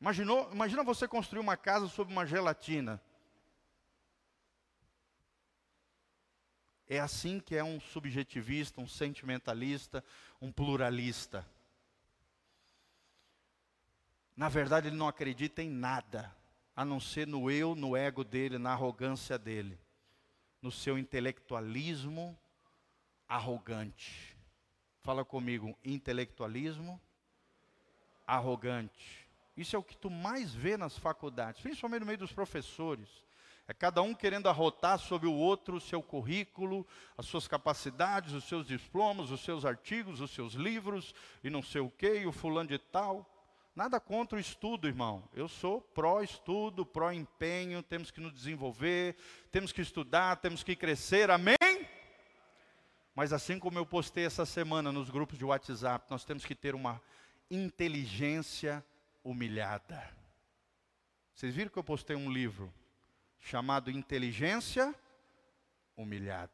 [0.00, 3.02] Imaginou, imagina você construir uma casa sobre uma gelatina.
[6.88, 10.02] É assim que é um subjetivista, um sentimentalista,
[10.40, 11.46] um pluralista.
[14.34, 16.34] Na verdade, ele não acredita em nada,
[16.74, 19.78] a não ser no eu, no ego dele, na arrogância dele,
[20.62, 22.38] no seu intelectualismo
[23.28, 24.36] arrogante.
[25.02, 27.00] Fala comigo, intelectualismo
[28.26, 29.28] arrogante.
[29.56, 33.08] Isso é o que tu mais vê nas faculdades, principalmente no meio dos professores.
[33.70, 36.86] É cada um querendo arrotar sobre o outro o seu currículo,
[37.18, 41.82] as suas capacidades, os seus diplomas, os seus artigos, os seus livros, e não sei
[41.82, 43.30] o quê, e o fulano de tal.
[43.76, 45.28] Nada contra o estudo, irmão.
[45.34, 49.16] Eu sou pró-estudo, pró-empenho, temos que nos desenvolver,
[49.52, 51.56] temos que estudar, temos que crescer, amém?
[53.14, 56.74] Mas assim como eu postei essa semana nos grupos de WhatsApp, nós temos que ter
[56.74, 57.02] uma
[57.50, 58.82] inteligência
[59.22, 60.02] humilhada.
[61.34, 62.72] Vocês viram que eu postei um livro?
[63.40, 64.94] Chamado inteligência
[65.96, 66.50] humilhada.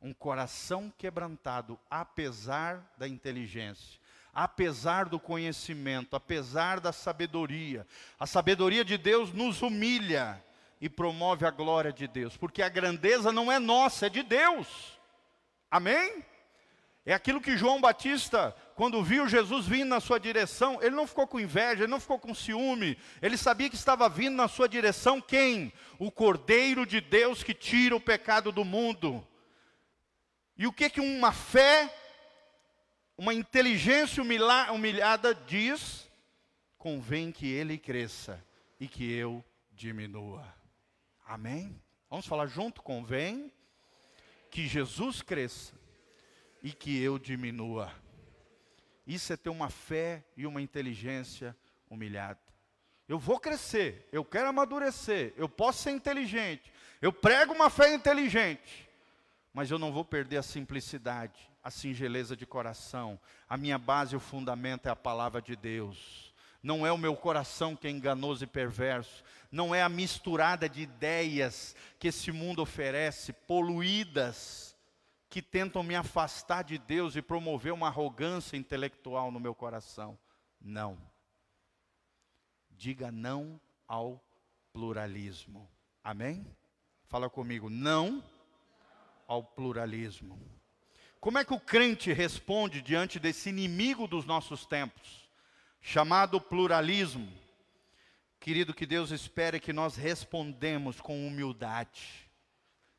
[0.00, 3.98] Um coração quebrantado, apesar da inteligência,
[4.34, 7.86] apesar do conhecimento, apesar da sabedoria.
[8.18, 10.44] A sabedoria de Deus nos humilha
[10.80, 14.98] e promove a glória de Deus, porque a grandeza não é nossa, é de Deus.
[15.70, 16.22] Amém?
[17.06, 21.26] É aquilo que João Batista, quando viu Jesus vindo na sua direção, ele não ficou
[21.26, 25.20] com inveja, ele não ficou com ciúme, ele sabia que estava vindo na sua direção
[25.20, 25.70] quem?
[25.98, 29.26] O Cordeiro de Deus que tira o pecado do mundo.
[30.56, 31.94] E o que que uma fé,
[33.18, 36.10] uma inteligência humilhada diz?
[36.78, 38.42] Convém que ele cresça
[38.80, 40.46] e que eu diminua.
[41.26, 41.78] Amém?
[42.08, 42.82] Vamos falar junto?
[42.82, 43.52] Convém
[44.50, 45.83] que Jesus cresça
[46.64, 47.92] e que eu diminua.
[49.06, 51.54] Isso é ter uma fé e uma inteligência
[51.90, 52.40] humilhada.
[53.06, 56.72] Eu vou crescer, eu quero amadurecer, eu posso ser inteligente,
[57.02, 58.88] eu prego uma fé inteligente,
[59.52, 63.20] mas eu não vou perder a simplicidade, a singeleza de coração.
[63.46, 66.32] A minha base, o fundamento é a palavra de Deus.
[66.62, 69.22] Não é o meu coração que é enganoso e perverso,
[69.52, 74.63] não é a misturada de ideias que esse mundo oferece, poluídas
[75.34, 80.16] que tentam me afastar de Deus e promover uma arrogância intelectual no meu coração.
[80.60, 80.96] Não.
[82.70, 84.24] Diga não ao
[84.72, 85.68] pluralismo.
[86.04, 86.46] Amém?
[87.08, 88.22] Fala comigo, não
[89.26, 90.38] ao pluralismo.
[91.18, 95.28] Como é que o crente responde diante desse inimigo dos nossos tempos,
[95.80, 97.28] chamado pluralismo?
[98.38, 102.23] Querido, que Deus espere que nós respondemos com humildade,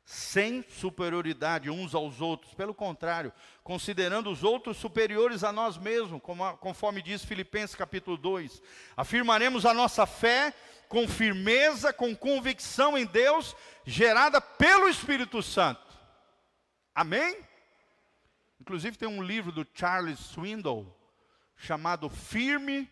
[0.06, 3.32] sem superioridade uns aos outros, pelo contrário,
[3.64, 6.22] considerando os outros superiores a nós mesmos,
[6.60, 8.62] conforme diz Filipenses capítulo 2.
[8.96, 10.54] Afirmaremos a nossa fé
[10.88, 15.84] com firmeza, com convicção em Deus, gerada pelo Espírito Santo.
[16.94, 17.36] Amém?
[18.60, 20.96] Inclusive tem um livro do Charles Swindoll
[21.56, 22.88] chamado Firme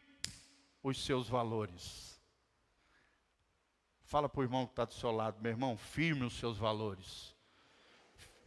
[0.83, 2.14] os seus valores.
[4.05, 7.35] Fala para o irmão que está do seu lado, meu irmão, firme os seus valores.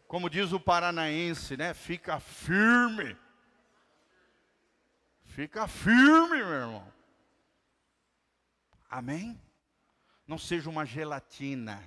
[0.07, 1.73] Como diz o paranaense, né?
[1.73, 3.17] Fica firme.
[5.23, 6.93] Fica firme, meu irmão.
[8.89, 9.39] Amém?
[10.25, 11.83] Não seja uma gelatina,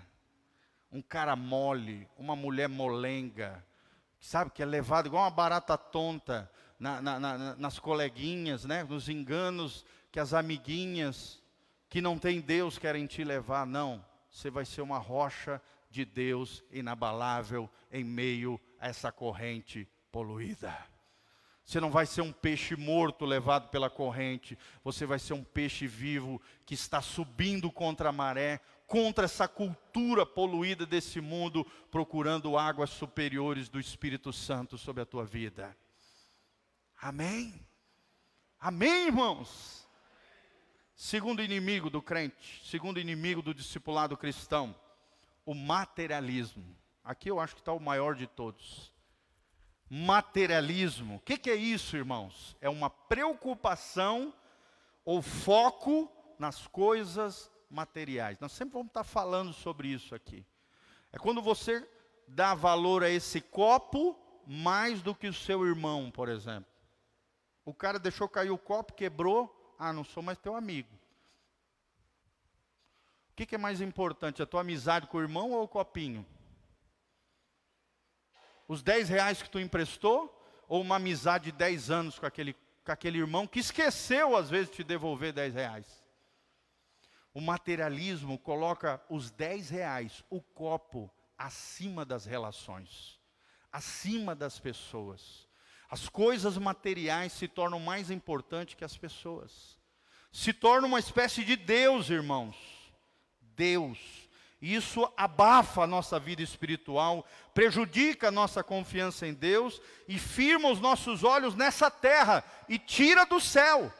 [0.92, 3.64] um cara mole, uma mulher molenga,
[4.20, 8.83] sabe, que é levado igual uma barata tonta na, na, na, nas coleguinhas, né?
[8.85, 11.40] nos enganos que as amiguinhas
[11.90, 13.66] que não tem Deus querem te levar.
[13.66, 20.74] Não, você vai ser uma rocha de Deus inabalável em meio a essa corrente poluída.
[21.64, 25.87] Você não vai ser um peixe morto levado pela corrente, você vai ser um peixe
[25.87, 32.90] vivo que está subindo contra a maré, contra essa cultura poluída desse mundo, procurando águas
[32.90, 35.76] superiores do Espírito Santo sobre a tua vida.
[37.00, 37.66] Amém?
[38.59, 39.79] Amém, irmãos?
[41.02, 44.76] Segundo inimigo do crente, segundo inimigo do discipulado cristão,
[45.46, 46.76] o materialismo.
[47.02, 48.92] Aqui eu acho que está o maior de todos.
[49.88, 51.16] Materialismo.
[51.16, 52.54] O que, que é isso, irmãos?
[52.60, 54.34] É uma preocupação
[55.02, 58.38] ou foco nas coisas materiais.
[58.38, 60.44] Nós sempre vamos estar falando sobre isso aqui.
[61.10, 61.82] É quando você
[62.28, 66.70] dá valor a esse copo mais do que o seu irmão, por exemplo.
[67.64, 69.60] O cara deixou cair o copo, quebrou.
[69.82, 70.94] Ah, não sou mais teu amigo.
[73.30, 76.26] O que, que é mais importante, a tua amizade com o irmão ou o copinho?
[78.68, 80.38] Os 10 reais que tu emprestou
[80.68, 84.68] ou uma amizade de 10 anos com aquele, com aquele irmão que esqueceu às vezes
[84.68, 86.04] de te devolver 10 reais?
[87.32, 93.18] O materialismo coloca os 10 reais, o copo, acima das relações,
[93.72, 95.48] acima das pessoas.
[95.90, 99.76] As coisas materiais se tornam mais importantes que as pessoas.
[100.31, 102.57] Se torna uma espécie de Deus, irmãos.
[103.40, 103.98] Deus.
[104.62, 110.81] Isso abafa a nossa vida espiritual, prejudica a nossa confiança em Deus e firma os
[110.81, 113.92] nossos olhos nessa terra e tira do céu.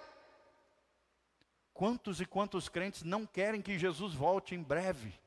[1.73, 5.19] Quantos e quantos crentes não querem que Jesus volte em breve?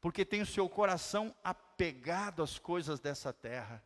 [0.00, 3.82] Porque tem o seu coração apegado às coisas dessa terra.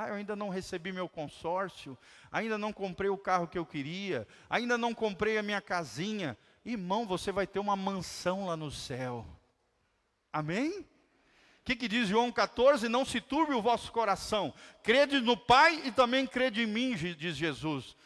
[0.00, 1.98] Ah, eu ainda não recebi meu consórcio,
[2.30, 6.38] ainda não comprei o carro que eu queria, ainda não comprei a minha casinha.
[6.64, 9.26] Irmão, você vai ter uma mansão lá no céu.
[10.32, 10.70] Amém?
[10.82, 10.84] O
[11.64, 12.88] que, que diz João 14?
[12.88, 14.54] Não se turbe o vosso coração.
[14.84, 17.96] Crede no Pai e também crede em mim, diz Jesus.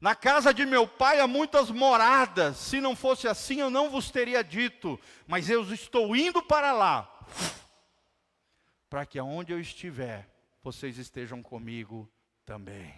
[0.00, 4.10] Na casa de meu pai há muitas moradas, se não fosse assim eu não vos
[4.10, 7.08] teria dito, mas eu estou indo para lá,
[8.88, 10.26] para que aonde eu estiver,
[10.62, 12.10] vocês estejam comigo
[12.44, 12.94] também.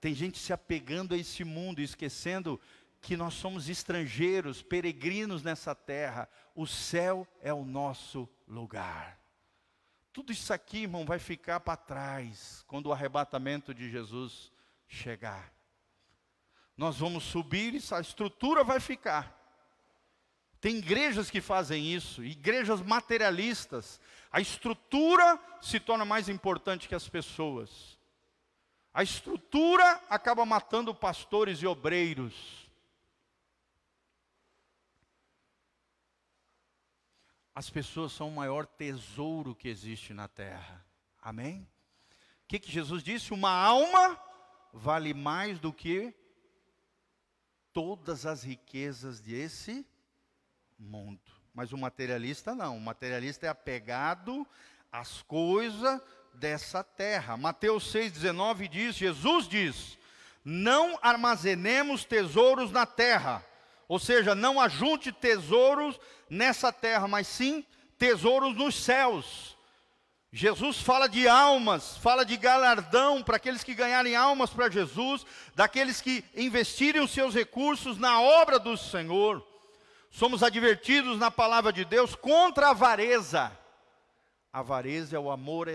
[0.00, 2.60] Tem gente se apegando a esse mundo, esquecendo
[3.00, 9.20] que nós somos estrangeiros, peregrinos nessa terra, o céu é o nosso lugar.
[10.12, 14.52] Tudo isso aqui, irmão, vai ficar para trás quando o arrebatamento de Jesus
[14.86, 15.52] chegar.
[16.76, 19.43] Nós vamos subir e a estrutura vai ficar.
[20.64, 24.00] Tem igrejas que fazem isso, igrejas materialistas.
[24.32, 27.98] A estrutura se torna mais importante que as pessoas.
[28.94, 32.66] A estrutura acaba matando pastores e obreiros.
[37.54, 40.82] As pessoas são o maior tesouro que existe na terra.
[41.20, 41.68] Amém?
[42.42, 43.34] O que, que Jesus disse?
[43.34, 44.18] Uma alma
[44.72, 46.14] vale mais do que
[47.70, 49.86] todas as riquezas desse
[50.78, 51.20] mundo.
[51.52, 52.76] Mas o materialista não.
[52.76, 54.46] O materialista é apegado
[54.90, 56.00] às coisas
[56.34, 57.36] dessa terra.
[57.36, 59.98] Mateus 6,19 diz: Jesus diz:
[60.44, 63.44] Não armazenemos tesouros na terra.
[63.86, 67.64] Ou seja, não ajunte tesouros nessa terra, mas sim
[67.98, 69.54] tesouros nos céus
[70.36, 76.00] Jesus fala de almas, fala de galardão para aqueles que ganharem almas para Jesus, daqueles
[76.00, 79.46] que investirem os seus recursos na obra do Senhor.
[80.14, 83.50] Somos advertidos na palavra de Deus contra a avareza.
[84.52, 85.66] A avareza é o amor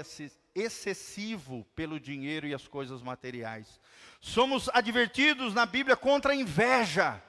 [0.55, 3.81] excessivo pelo dinheiro e as coisas materiais.
[4.21, 7.21] Somos advertidos na Bíblia contra a inveja.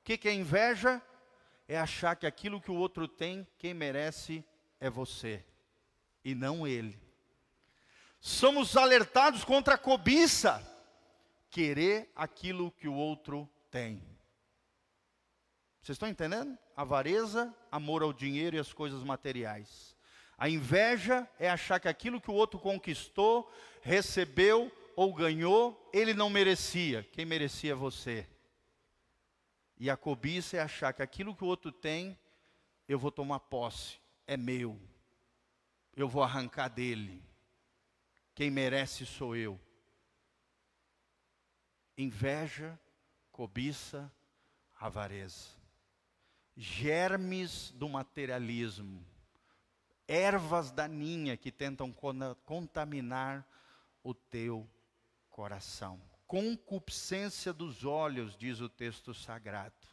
[0.00, 1.02] O que, que é inveja?
[1.68, 4.42] É achar que aquilo que o outro tem, quem merece
[4.80, 5.44] é você
[6.24, 6.98] e não ele.
[8.20, 10.66] Somos alertados contra a cobiça,
[11.50, 14.02] querer aquilo que o outro tem.
[15.88, 16.58] Vocês estão entendendo?
[16.76, 19.96] Avareza, amor ao dinheiro e às coisas materiais.
[20.36, 26.28] A inveja é achar que aquilo que o outro conquistou, recebeu ou ganhou, ele não
[26.28, 27.04] merecia.
[27.04, 28.28] Quem merecia é você.
[29.78, 32.18] E a cobiça é achar que aquilo que o outro tem,
[32.86, 34.78] eu vou tomar posse, é meu.
[35.96, 37.24] Eu vou arrancar dele.
[38.34, 39.58] Quem merece sou eu.
[41.96, 42.78] Inveja,
[43.32, 44.12] cobiça,
[44.78, 45.56] avareza.
[46.60, 49.00] Germes do materialismo.
[50.08, 51.94] Ervas daninhas que tentam
[52.44, 53.46] contaminar
[54.02, 54.68] o teu
[55.30, 56.00] coração.
[56.26, 59.86] Concupiscência dos olhos, diz o texto sagrado.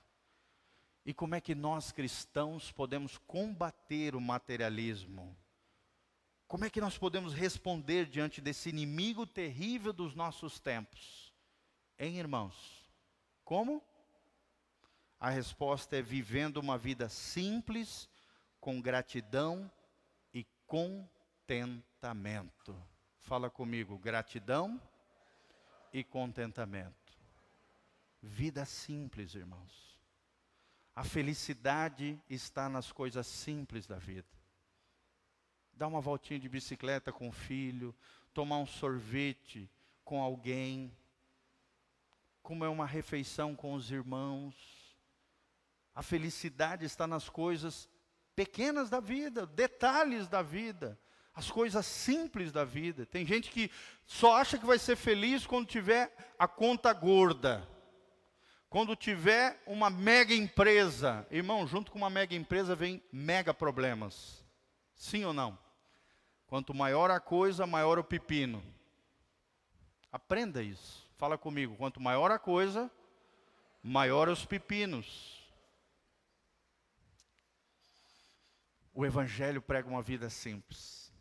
[1.05, 5.37] E como é que nós cristãos podemos combater o materialismo?
[6.47, 11.31] Como é que nós podemos responder diante desse inimigo terrível dos nossos tempos?
[11.99, 12.89] Hein, irmãos?
[13.43, 13.83] Como?
[15.19, 18.09] A resposta é vivendo uma vida simples,
[18.59, 19.71] com gratidão
[20.33, 22.75] e contentamento.
[23.19, 24.81] Fala comigo, gratidão
[25.93, 26.93] e contentamento.
[28.21, 29.97] Vida simples, irmãos.
[30.95, 34.35] A felicidade está nas coisas simples da vida
[35.75, 37.93] dar uma voltinha de bicicleta com o filho,
[38.33, 39.69] tomar um sorvete
[40.03, 40.95] com alguém,
[42.41, 44.55] comer uma refeição com os irmãos.
[45.95, 47.89] A felicidade está nas coisas
[48.35, 50.99] pequenas da vida, detalhes da vida,
[51.33, 53.05] as coisas simples da vida.
[53.05, 53.71] Tem gente que
[54.05, 57.65] só acha que vai ser feliz quando tiver a conta gorda.
[58.69, 64.43] Quando tiver uma mega empresa, irmão, junto com uma mega empresa vem mega problemas.
[64.95, 65.57] Sim ou não?
[66.45, 68.61] Quanto maior a coisa, maior o pepino.
[70.11, 71.09] Aprenda isso.
[71.17, 71.75] Fala comigo.
[71.77, 72.91] Quanto maior a coisa,
[73.81, 75.34] maior os pepinos.
[78.95, 81.13] O Evangelho prega uma vida simples.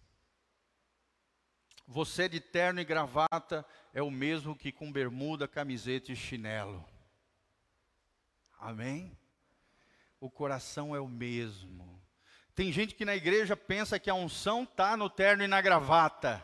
[1.88, 6.88] Você de terno e gravata é o mesmo que com bermuda, camiseta e chinelo.
[8.60, 9.18] Amém?
[10.20, 12.00] O coração é o mesmo.
[12.54, 16.42] Tem gente que na igreja pensa que a unção está no terno e na gravata.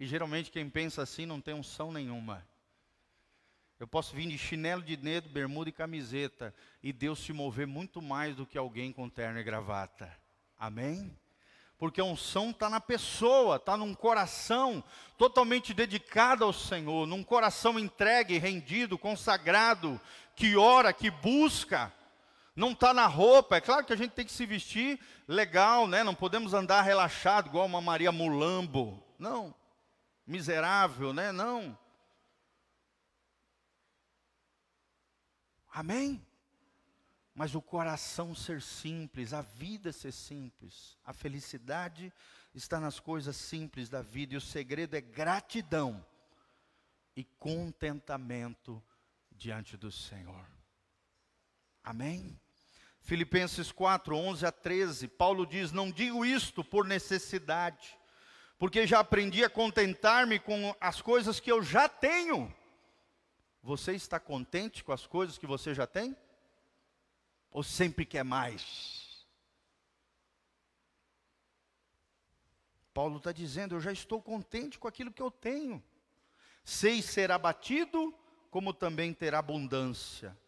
[0.00, 2.44] E geralmente quem pensa assim não tem unção nenhuma.
[3.78, 8.00] Eu posso vir de chinelo de dedo, bermuda e camiseta, e Deus se mover muito
[8.00, 10.10] mais do que alguém com terno e gravata.
[10.58, 11.14] Amém?
[11.78, 14.82] Porque a unção está na pessoa, está num coração
[15.18, 20.00] totalmente dedicado ao Senhor, num coração entregue, rendido, consagrado,
[20.34, 21.92] que ora, que busca
[22.56, 23.56] não está na roupa.
[23.56, 24.98] É claro que a gente tem que se vestir
[25.28, 26.02] legal, né?
[26.02, 29.02] Não podemos andar relaxado igual uma Maria Mulambo.
[29.18, 29.54] Não.
[30.26, 31.30] Miserável, né?
[31.30, 31.78] Não.
[35.76, 36.26] Amém?
[37.34, 42.10] Mas o coração ser simples, a vida ser simples, a felicidade
[42.54, 46.02] está nas coisas simples da vida e o segredo é gratidão
[47.14, 48.82] e contentamento
[49.30, 50.46] diante do Senhor.
[51.84, 52.40] Amém?
[53.02, 57.98] Filipenses 4, 11 a 13, Paulo diz: Não digo isto por necessidade,
[58.58, 62.50] porque já aprendi a contentar-me com as coisas que eu já tenho.
[63.66, 66.16] Você está contente com as coisas que você já tem?
[67.50, 69.26] Ou sempre quer mais?
[72.94, 75.82] Paulo está dizendo: Eu já estou contente com aquilo que eu tenho.
[76.64, 78.14] Sei ser abatido,
[78.52, 80.38] como também ter abundância.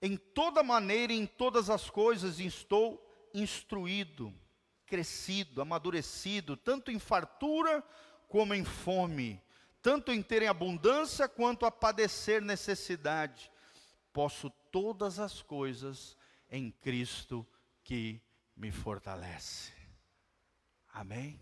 [0.00, 2.98] Em toda maneira e em todas as coisas estou
[3.34, 4.32] instruído,
[4.86, 7.84] crescido, amadurecido, tanto em fartura
[8.26, 9.43] como em fome,
[9.84, 13.52] tanto em ter em abundância quanto a padecer necessidade.
[14.14, 16.16] Posso todas as coisas
[16.50, 17.46] em Cristo
[17.82, 18.18] que
[18.56, 19.74] me fortalece.
[20.90, 21.38] Amém?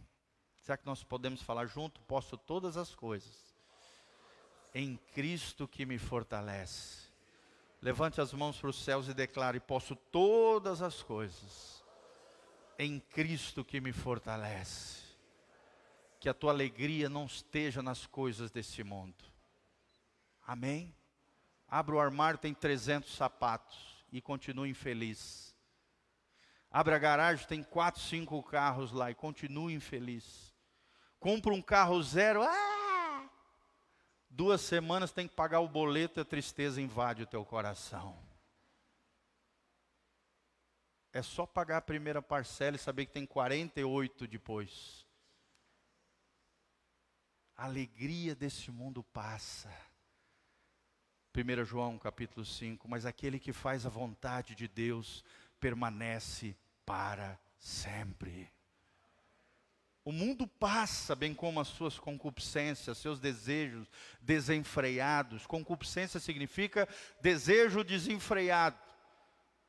[0.61, 2.01] Será que nós podemos falar junto?
[2.01, 3.55] Posso todas as coisas
[4.75, 7.07] em Cristo que me fortalece.
[7.81, 11.85] Levante as mãos para os céus e declare: Posso todas as coisas
[12.77, 15.12] em Cristo que me fortalece.
[16.23, 19.25] Que a tua alegria não esteja nas coisas desse mundo.
[20.47, 20.95] Amém?
[21.67, 25.53] Abra o armário, tem 300 sapatos e continue infeliz.
[26.71, 30.55] Abra a garagem, tem quatro, cinco carros lá e continue infeliz.
[31.19, 33.29] compra um carro zero, ah!
[34.31, 38.17] duas semanas tem que pagar o boleto e a tristeza invade o teu coração.
[41.13, 45.03] É só pagar a primeira parcela e saber que tem 48 depois.
[47.63, 49.71] A alegria desse mundo passa.
[51.33, 55.25] 1 João capítulo 5, mas aquele que faz a vontade de Deus
[55.61, 58.51] permanece para sempre.
[60.05, 63.89] O mundo passa, bem como as suas concupiscências, seus desejos
[64.21, 65.47] desenfreados.
[65.47, 66.89] Concupiscência significa
[67.21, 68.77] desejo desenfreado.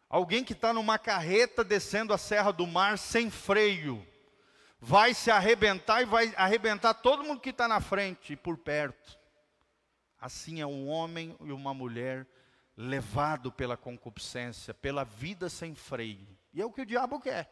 [0.09, 4.03] Alguém que está numa carreta descendo a Serra do Mar sem freio,
[4.85, 9.17] vai se arrebentar e vai arrebentar todo mundo que está na frente e por perto.
[10.19, 12.27] Assim é um homem e uma mulher
[12.75, 16.27] levado pela concupiscência, pela vida sem freio.
[16.53, 17.49] E é o que o diabo quer.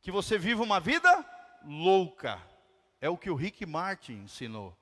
[0.00, 1.22] Que você viva uma vida
[1.66, 2.40] louca.
[2.98, 4.74] É o que o Rick Martin ensinou.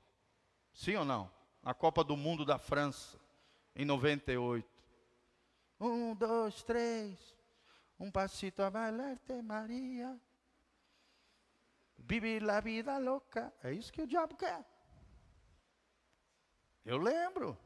[0.73, 1.29] Sim ou não?
[1.65, 3.19] Na Copa do Mundo da França,
[3.75, 4.69] em 98.
[5.81, 7.19] Um, dois, três.
[7.99, 10.17] Um passito a bailarte, Maria.
[12.01, 13.53] Vive la vida louca.
[13.63, 14.65] É isso que o diabo quer.
[16.85, 17.57] Eu lembro.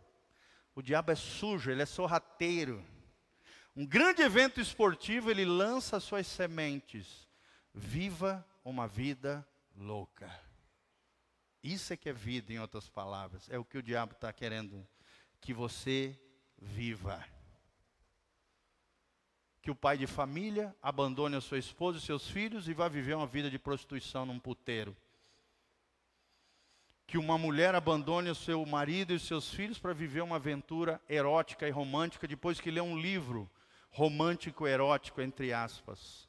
[0.75, 2.85] O diabo é sujo, ele é sorrateiro.
[3.77, 7.29] Um grande evento esportivo, ele lança suas sementes.
[7.73, 10.31] Viva uma vida louca.
[11.63, 13.49] Isso é que é vida, em outras palavras.
[13.49, 14.87] É o que o diabo está querendo
[15.41, 16.21] que você
[16.59, 17.25] viva.
[19.65, 23.17] Que o pai de família abandone a sua esposa e seus filhos e vá viver
[23.17, 24.97] uma vida de prostituição num puteiro.
[27.05, 31.67] Que uma mulher abandone o seu marido e seus filhos para viver uma aventura erótica
[31.67, 33.51] e romântica depois que lê um livro
[33.91, 36.29] romântico erótico entre aspas.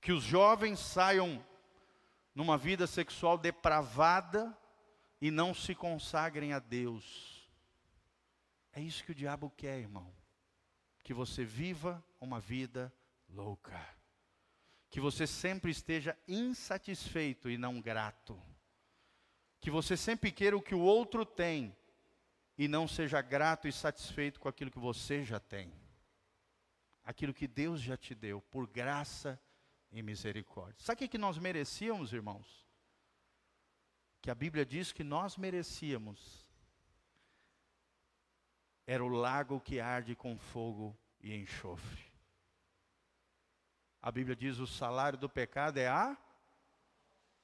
[0.00, 1.44] que os jovens saiam
[2.34, 4.56] numa vida sexual depravada
[5.20, 7.37] e não se consagrem a Deus.
[8.78, 10.14] É isso que o diabo quer, irmão.
[11.02, 12.94] Que você viva uma vida
[13.28, 13.76] louca.
[14.88, 18.40] Que você sempre esteja insatisfeito e não grato.
[19.60, 21.76] Que você sempre queira o que o outro tem
[22.56, 25.74] e não seja grato e satisfeito com aquilo que você já tem.
[27.02, 29.42] Aquilo que Deus já te deu, por graça
[29.90, 30.84] e misericórdia.
[30.84, 32.64] Sabe o que nós merecíamos, irmãos?
[34.22, 36.47] Que a Bíblia diz que nós merecíamos.
[38.90, 42.02] Era o lago que arde com fogo e enxofre.
[44.00, 46.16] A Bíblia diz: o salário do pecado é a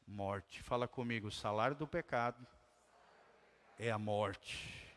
[0.07, 0.63] morte.
[0.63, 2.47] Fala comigo: o salário do pecado
[3.79, 4.97] é a morte.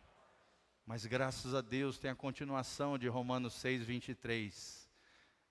[0.85, 4.89] Mas graças a Deus tem a continuação de Romanos 6, 23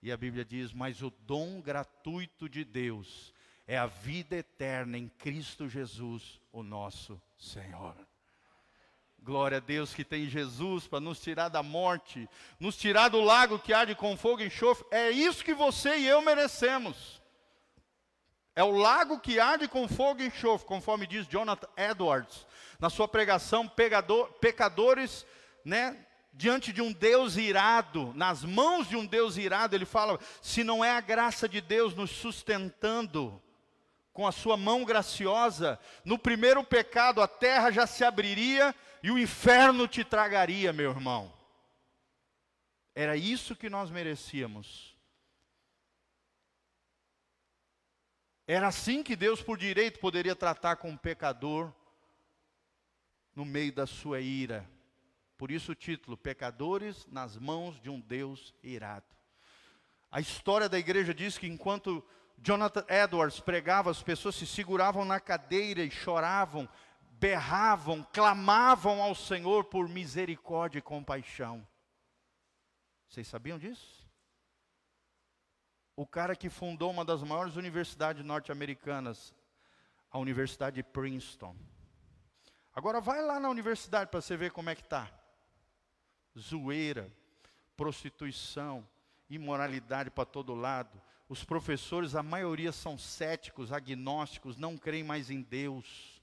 [0.00, 3.34] e a Bíblia diz: Mas o dom gratuito de Deus
[3.66, 7.94] é a vida eterna em Cristo Jesus, o nosso Senhor.
[9.26, 13.58] Glória a Deus que tem Jesus para nos tirar da morte, nos tirar do lago
[13.58, 14.86] que arde com fogo e enxofre.
[14.88, 17.20] É isso que você e eu merecemos.
[18.54, 22.46] É o lago que arde com fogo e enxofre, conforme diz Jonathan Edwards,
[22.78, 25.26] na sua pregação, Pecador, Pecadores
[25.64, 30.62] né, diante de um Deus irado, nas mãos de um Deus irado, ele fala: se
[30.62, 33.42] não é a graça de Deus nos sustentando
[34.12, 38.72] com a sua mão graciosa, no primeiro pecado a terra já se abriria
[39.06, 41.32] e o inferno te tragaria, meu irmão.
[42.92, 44.98] Era isso que nós merecíamos.
[48.48, 51.72] Era assim que Deus, por direito, poderia tratar com um pecador
[53.32, 54.68] no meio da sua ira.
[55.38, 59.14] Por isso o título: Pecadores nas mãos de um Deus irado.
[60.10, 62.04] A história da igreja diz que enquanto
[62.38, 66.68] Jonathan Edwards pregava, as pessoas se seguravam na cadeira e choravam,
[67.18, 71.66] berravam, clamavam ao Senhor por misericórdia e compaixão.
[73.08, 74.06] Vocês sabiam disso?
[75.94, 79.34] O cara que fundou uma das maiores universidades norte-americanas,
[80.10, 81.56] a Universidade de Princeton.
[82.74, 85.10] Agora vai lá na universidade para você ver como é que está
[86.38, 87.10] zoeira,
[87.74, 88.86] prostituição,
[89.30, 91.00] imoralidade para todo lado.
[91.28, 96.15] Os professores, a maioria são céticos, agnósticos, não creem mais em Deus.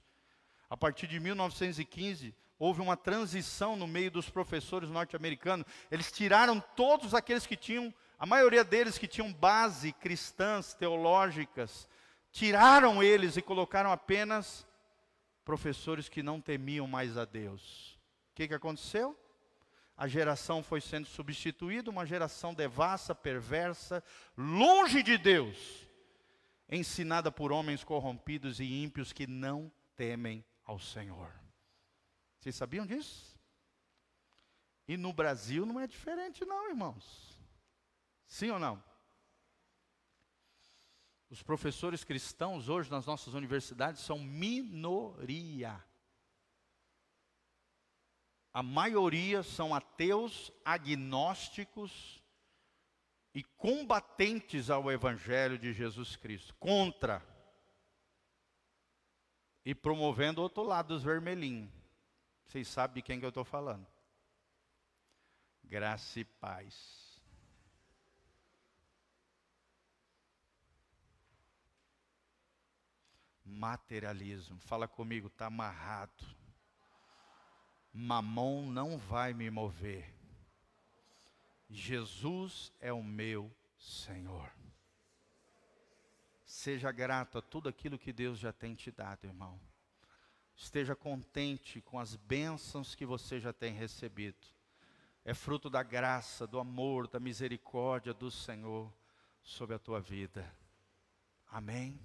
[0.68, 5.66] A partir de 1915, houve uma transição no meio dos professores norte-americanos.
[5.90, 11.88] Eles tiraram todos aqueles que tinham, a maioria deles que tinham base cristãs, teológicas,
[12.30, 14.66] tiraram eles e colocaram apenas
[15.44, 17.98] professores que não temiam mais a Deus.
[18.32, 19.16] O que, que aconteceu?
[19.96, 24.02] a geração foi sendo substituída, uma geração devassa, perversa,
[24.36, 25.84] longe de Deus.
[26.68, 31.32] ensinada por homens corrompidos e ímpios que não temem ao Senhor.
[32.38, 33.38] Vocês sabiam disso?
[34.86, 37.38] E no Brasil não é diferente, não, irmãos.
[38.26, 38.82] Sim ou não?
[41.30, 45.82] Os professores cristãos hoje nas nossas universidades são minoria.
[48.52, 52.22] A maioria são ateus, agnósticos
[53.34, 57.33] e combatentes ao Evangelho de Jesus Cristo, contra.
[59.64, 61.70] E promovendo o outro lado dos vermelhinhos.
[62.46, 63.86] Vocês sabem de quem que eu estou falando.
[65.64, 67.22] Graça e paz.
[73.44, 74.58] Materialismo.
[74.60, 76.24] Fala comigo, está amarrado.
[77.92, 80.12] Mamon não vai me mover.
[81.70, 84.52] Jesus é o meu Senhor.
[86.64, 89.60] Seja grato a tudo aquilo que Deus já tem te dado, irmão.
[90.56, 94.46] Esteja contente com as bênçãos que você já tem recebido.
[95.26, 98.90] É fruto da graça, do amor, da misericórdia do Senhor
[99.42, 100.50] sobre a tua vida.
[101.48, 102.00] Amém?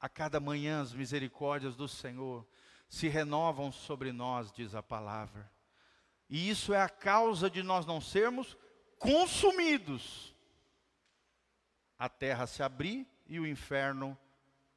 [0.00, 2.44] A cada manhã as misericórdias do Senhor
[2.88, 5.48] se renovam sobre nós, diz a palavra.
[6.28, 8.58] E isso é a causa de nós não sermos
[8.98, 10.34] consumidos.
[11.96, 14.16] A terra se abrir e o inferno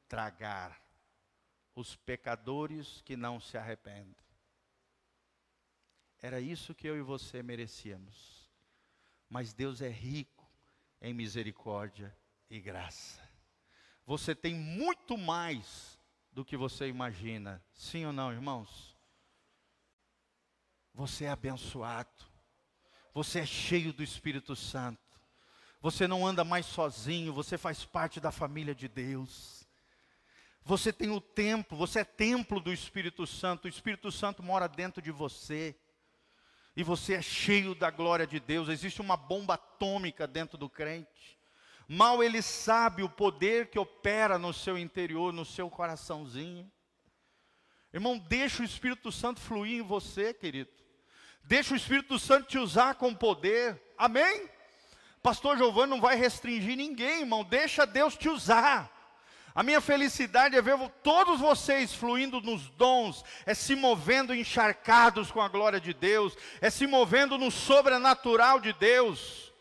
[0.08, 0.80] tragar
[1.74, 4.16] os pecadores que não se arrependem.
[6.22, 8.50] Era isso que eu e você merecíamos.
[9.28, 10.50] Mas Deus é rico
[11.02, 12.16] em misericórdia
[12.48, 13.20] e graça.
[14.06, 16.00] Você tem muito mais
[16.32, 17.62] do que você imagina.
[17.74, 18.96] Sim ou não, irmãos?
[20.94, 22.24] Você é abençoado.
[23.12, 25.05] Você é cheio do Espírito Santo.
[25.86, 29.64] Você não anda mais sozinho, você faz parte da família de Deus.
[30.64, 33.66] Você tem o templo, você é templo do Espírito Santo.
[33.66, 35.76] O Espírito Santo mora dentro de você.
[36.76, 38.68] E você é cheio da glória de Deus.
[38.68, 41.38] Existe uma bomba atômica dentro do crente.
[41.86, 46.68] Mal ele sabe o poder que opera no seu interior, no seu coraçãozinho.
[47.94, 50.72] Irmão, deixa o Espírito Santo fluir em você, querido.
[51.44, 53.80] Deixa o Espírito Santo te usar com poder.
[53.96, 54.55] Amém?
[55.26, 57.42] Pastor Giovanni não vai restringir ninguém, irmão.
[57.42, 58.88] Deixa Deus te usar.
[59.52, 65.40] A minha felicidade é ver todos vocês fluindo nos dons, é se movendo encharcados com
[65.40, 69.52] a glória de Deus, é se movendo no sobrenatural de Deus.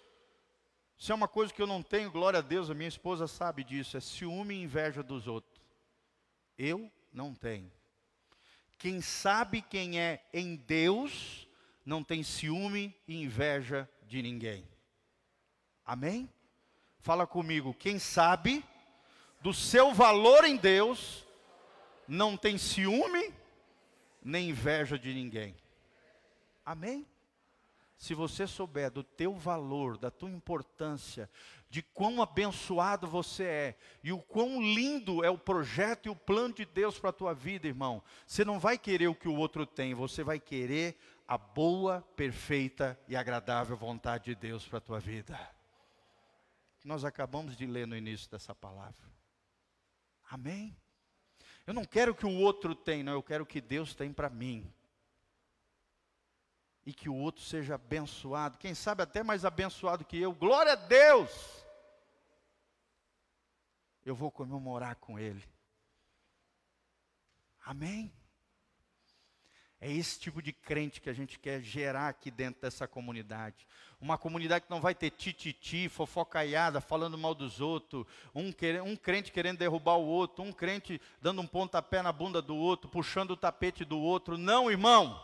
[0.99, 3.63] Isso é uma coisa que eu não tenho, glória a Deus, a minha esposa sabe
[3.63, 5.59] disso, é ciúme e inveja dos outros.
[6.59, 7.71] Eu não tenho.
[8.77, 11.47] Quem sabe quem é em Deus,
[11.83, 14.74] não tem ciúme e inveja de ninguém.
[15.85, 16.29] Amém?
[16.99, 18.65] Fala comigo, quem sabe
[19.41, 21.25] do seu valor em Deus,
[22.07, 23.33] não tem ciúme
[24.23, 25.55] nem inveja de ninguém.
[26.65, 27.05] Amém?
[27.97, 31.29] se você souber do teu valor, da tua importância,
[31.69, 36.53] de quão abençoado você é e o quão lindo é o projeto e o plano
[36.53, 39.65] de Deus para a tua vida, irmão, você não vai querer o que o outro
[39.65, 44.99] tem, você vai querer a boa, perfeita e agradável vontade de Deus para a tua
[44.99, 45.54] vida.
[46.85, 49.11] Nós acabamos de ler no início dessa palavra.
[50.29, 50.77] Amém?
[51.65, 54.71] Eu não quero que o outro tenha, não, eu quero que Deus tem para mim
[56.85, 60.31] e que o outro seja abençoado, quem sabe até mais abençoado que eu.
[60.31, 61.31] Glória a Deus!
[64.05, 65.43] Eu vou comemorar com ele.
[67.63, 68.13] Amém?
[69.85, 73.67] É esse tipo de crente que a gente quer gerar aqui dentro dessa comunidade.
[74.01, 78.51] Uma comunidade que não vai ter tititi, fofocaiada, falando mal dos outros, um,
[78.83, 82.89] um crente querendo derrubar o outro, um crente dando um pontapé na bunda do outro,
[82.89, 84.39] puxando o tapete do outro.
[84.39, 85.21] Não, irmão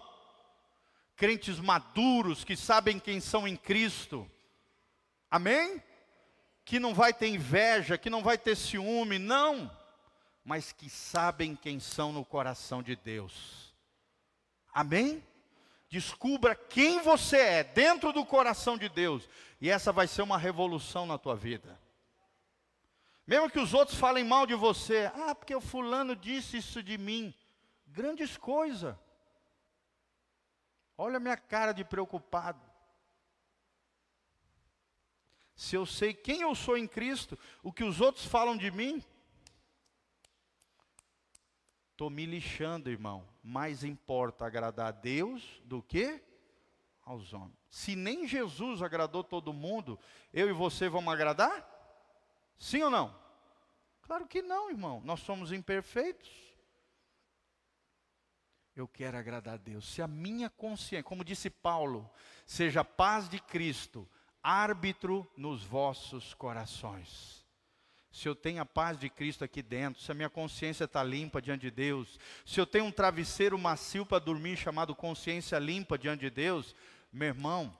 [1.15, 4.29] crentes maduros que sabem quem são em Cristo.
[5.29, 5.81] Amém?
[6.65, 9.69] Que não vai ter inveja, que não vai ter ciúme, não,
[10.43, 13.70] mas que sabem quem são no coração de Deus.
[14.73, 15.23] Amém?
[15.89, 19.27] Descubra quem você é dentro do coração de Deus,
[19.59, 21.79] e essa vai ser uma revolução na tua vida.
[23.27, 26.97] Mesmo que os outros falem mal de você, ah, porque o fulano disse isso de
[26.97, 27.33] mim,
[27.87, 28.95] grandes coisas.
[30.97, 32.61] Olha a minha cara de preocupado.
[35.55, 39.03] Se eu sei quem eu sou em Cristo, o que os outros falam de mim,
[41.91, 43.30] estou me lixando, irmão.
[43.43, 46.21] Mais importa agradar a Deus do que
[47.03, 47.57] aos homens.
[47.69, 49.99] Se nem Jesus agradou todo mundo,
[50.33, 51.67] eu e você vamos agradar?
[52.57, 53.15] Sim ou não?
[54.01, 55.01] Claro que não, irmão.
[55.03, 56.29] Nós somos imperfeitos.
[58.75, 59.85] Eu quero agradar a Deus.
[59.85, 62.09] Se a minha consciência, como disse Paulo,
[62.45, 64.07] seja a paz de Cristo,
[64.41, 67.40] árbitro nos vossos corações.
[68.11, 71.41] Se eu tenho a paz de Cristo aqui dentro, se a minha consciência está limpa
[71.41, 76.21] diante de Deus, se eu tenho um travesseiro macio para dormir chamado consciência limpa diante
[76.21, 76.75] de Deus,
[77.11, 77.75] meu irmão,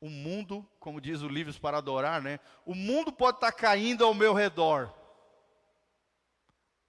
[0.00, 2.40] o mundo, como diz o Livros para Adorar, né?
[2.66, 4.92] O mundo pode estar tá caindo ao meu redor.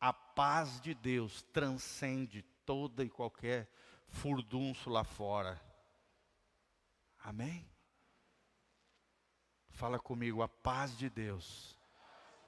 [0.02, 3.70] A paz de Deus transcende toda e qualquer
[4.08, 5.62] furdunço lá fora.
[7.24, 7.66] Amém?
[9.70, 11.75] Fala comigo, a paz de Deus,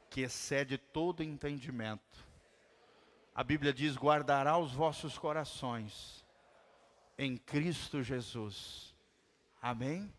[0.10, 2.26] que excede todo entendimento.
[3.34, 6.26] A Bíblia diz: guardará os vossos corações
[7.18, 8.96] em Cristo Jesus.
[9.62, 10.14] Amém?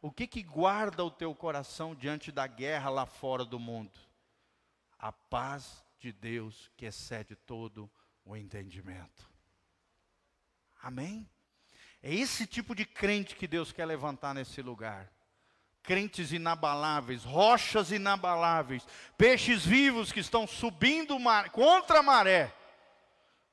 [0.00, 3.98] O que que guarda o teu coração diante da guerra lá fora do mundo?
[4.98, 7.90] A paz de Deus que excede todo
[8.24, 9.30] o entendimento.
[10.82, 11.28] Amém?
[12.02, 15.10] É esse tipo de crente que Deus quer levantar nesse lugar
[15.84, 18.84] crentes inabaláveis, rochas inabaláveis,
[19.16, 22.52] peixes vivos que estão subindo mar, contra a maré,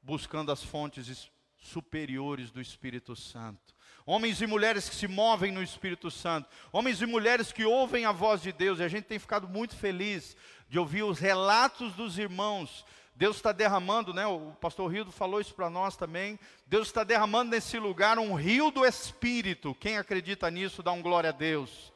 [0.02, 3.76] buscando as fontes superiores do Espírito Santo.
[4.06, 8.12] Homens e mulheres que se movem no Espírito Santo, homens e mulheres que ouvem a
[8.12, 10.36] voz de Deus, e a gente tem ficado muito feliz
[10.68, 12.84] de ouvir os relatos dos irmãos.
[13.14, 14.26] Deus está derramando, né?
[14.26, 16.40] O pastor Rildo falou isso para nós também.
[16.66, 19.76] Deus está derramando nesse lugar um rio do Espírito.
[19.76, 21.92] Quem acredita nisso, dá um glória a Deus.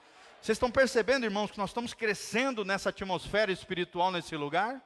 [0.45, 4.79] Vocês estão percebendo, irmãos, que nós estamos crescendo nessa atmosfera espiritual nesse lugar?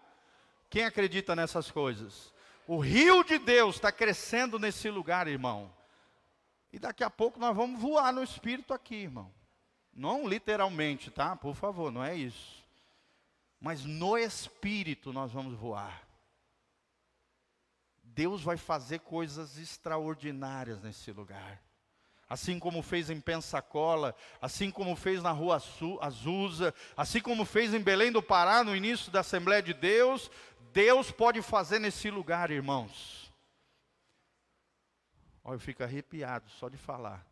[0.70, 2.34] Quem acredita nessas coisas?
[2.66, 5.70] O rio de Deus está crescendo nesse lugar, irmão.
[6.72, 9.34] E daqui a pouco nós vamos voar no espírito aqui, irmão.
[9.93, 11.36] Não literalmente, tá?
[11.36, 12.66] Por favor, não é isso.
[13.60, 16.07] Mas no espírito nós vamos voar.
[18.01, 21.62] Deus vai fazer coisas extraordinárias nesse lugar
[22.30, 25.59] assim como fez em Pensacola, assim como fez na Rua
[25.99, 30.30] Azusa, assim como fez em Belém do Pará no início da Assembleia de Deus,
[30.71, 33.34] Deus pode fazer nesse lugar, irmãos.
[35.43, 37.25] Olha, eu fico arrepiado só de falar.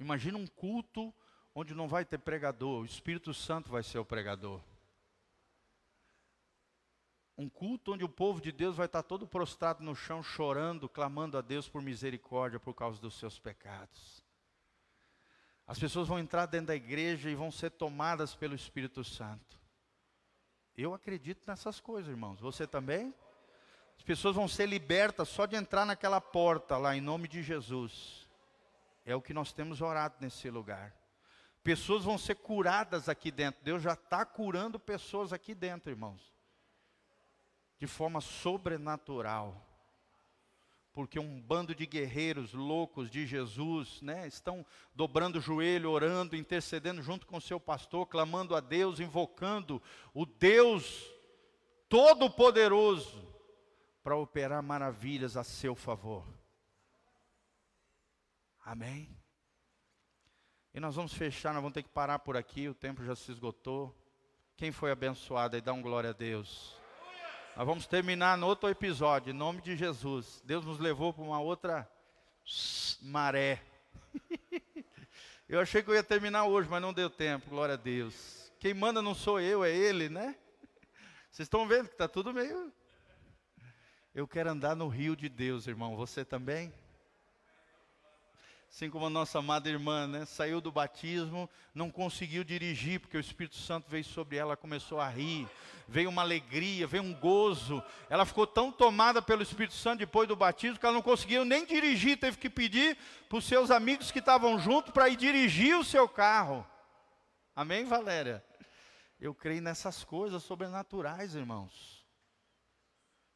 [0.00, 1.14] Imagina um culto
[1.54, 4.60] onde não vai ter pregador, o Espírito Santo vai ser o pregador.
[7.38, 11.38] Um culto onde o povo de Deus vai estar todo prostrado no chão, chorando, clamando
[11.38, 14.24] a Deus por misericórdia por causa dos seus pecados.
[15.64, 19.56] As pessoas vão entrar dentro da igreja e vão ser tomadas pelo Espírito Santo.
[20.76, 22.40] Eu acredito nessas coisas, irmãos.
[22.40, 23.14] Você também?
[23.96, 28.28] As pessoas vão ser libertas só de entrar naquela porta lá, em nome de Jesus.
[29.04, 30.92] É o que nós temos orado nesse lugar.
[31.62, 33.62] Pessoas vão ser curadas aqui dentro.
[33.62, 36.36] Deus já está curando pessoas aqui dentro, irmãos
[37.78, 39.64] de forma sobrenatural.
[40.92, 47.00] Porque um bando de guerreiros loucos de Jesus, né, estão dobrando o joelho, orando, intercedendo
[47.00, 49.80] junto com o seu pastor, clamando a Deus, invocando
[50.12, 51.08] o Deus
[51.88, 53.26] Todo-Poderoso
[54.02, 56.26] para operar maravilhas a seu favor.
[58.64, 59.08] Amém?
[60.74, 63.30] E nós vamos fechar, nós vamos ter que parar por aqui, o tempo já se
[63.30, 63.96] esgotou.
[64.56, 66.77] Quem foi abençoado aí, dá um glória a Deus.
[67.58, 70.40] Nós vamos terminar no outro episódio, em nome de Jesus.
[70.44, 71.90] Deus nos levou para uma outra
[73.02, 73.60] maré.
[75.48, 78.48] eu achei que eu ia terminar hoje, mas não deu tempo, glória a Deus.
[78.60, 80.36] Quem manda não sou eu, é Ele, né?
[81.32, 82.72] Vocês estão vendo que está tudo meio.
[84.14, 85.96] Eu quero andar no rio de Deus, irmão.
[85.96, 86.72] Você também?
[88.70, 90.26] Assim como a nossa amada irmã, né?
[90.26, 95.08] Saiu do batismo, não conseguiu dirigir, porque o Espírito Santo veio sobre ela, começou a
[95.08, 95.48] rir,
[95.88, 97.82] veio uma alegria, veio um gozo.
[98.10, 101.64] Ela ficou tão tomada pelo Espírito Santo depois do batismo que ela não conseguiu nem
[101.64, 102.96] dirigir, teve que pedir
[103.28, 106.64] para os seus amigos que estavam junto para ir dirigir o seu carro.
[107.56, 108.44] Amém, Valéria?
[109.18, 112.06] Eu creio nessas coisas sobrenaturais, irmãos.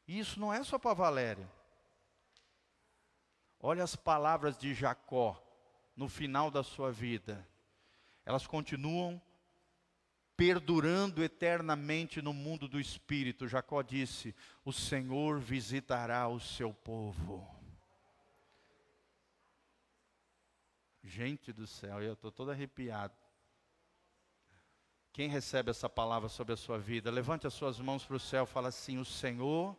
[0.07, 1.49] E isso não é só para Valéria.
[3.65, 5.41] Olha as palavras de Jacó
[5.95, 7.47] no final da sua vida.
[8.25, 9.21] Elas continuam
[10.35, 13.47] perdurando eternamente no mundo do espírito.
[13.47, 14.35] Jacó disse:
[14.65, 17.47] O Senhor visitará o seu povo.
[21.01, 23.15] Gente do céu, eu estou todo arrepiado.
[25.13, 28.45] Quem recebe essa palavra sobre a sua vida, levante as suas mãos para o céu,
[28.45, 29.73] fala assim: O Senhor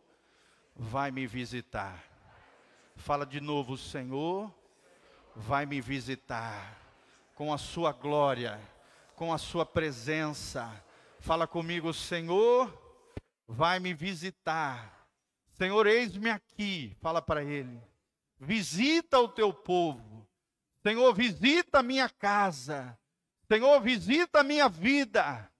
[0.75, 2.14] vai me visitar.
[2.95, 4.53] Fala de novo: o Senhor
[5.35, 6.79] vai me visitar
[7.35, 8.59] com a sua glória,
[9.15, 10.83] com a sua presença,
[11.25, 12.71] Fala comigo, Senhor,
[13.47, 15.09] vai me visitar.
[15.53, 16.95] Senhor, eis-me aqui.
[17.01, 17.81] Fala para ele.
[18.39, 20.27] Visita o teu povo.
[20.83, 22.95] Senhor, visita a minha casa.
[23.47, 25.51] Senhor, visita a minha vida.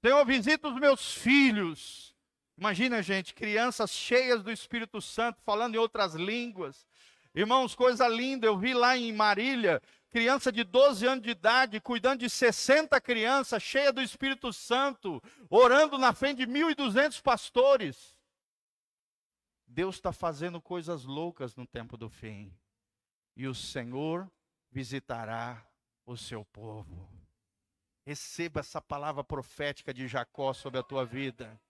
[0.00, 2.13] Senhor, visita os meus filhos.
[2.56, 6.86] Imagina, gente, crianças cheias do Espírito Santo, falando em outras línguas.
[7.34, 12.20] Irmãos, coisa linda, eu vi lá em Marília, criança de 12 anos de idade, cuidando
[12.20, 18.14] de 60 crianças, cheia do Espírito Santo, orando na frente de 1.200 pastores.
[19.66, 22.56] Deus está fazendo coisas loucas no tempo do fim.
[23.36, 24.30] E o Senhor
[24.70, 25.66] visitará
[26.06, 27.10] o seu povo.
[28.06, 31.60] Receba essa palavra profética de Jacó sobre a tua vida.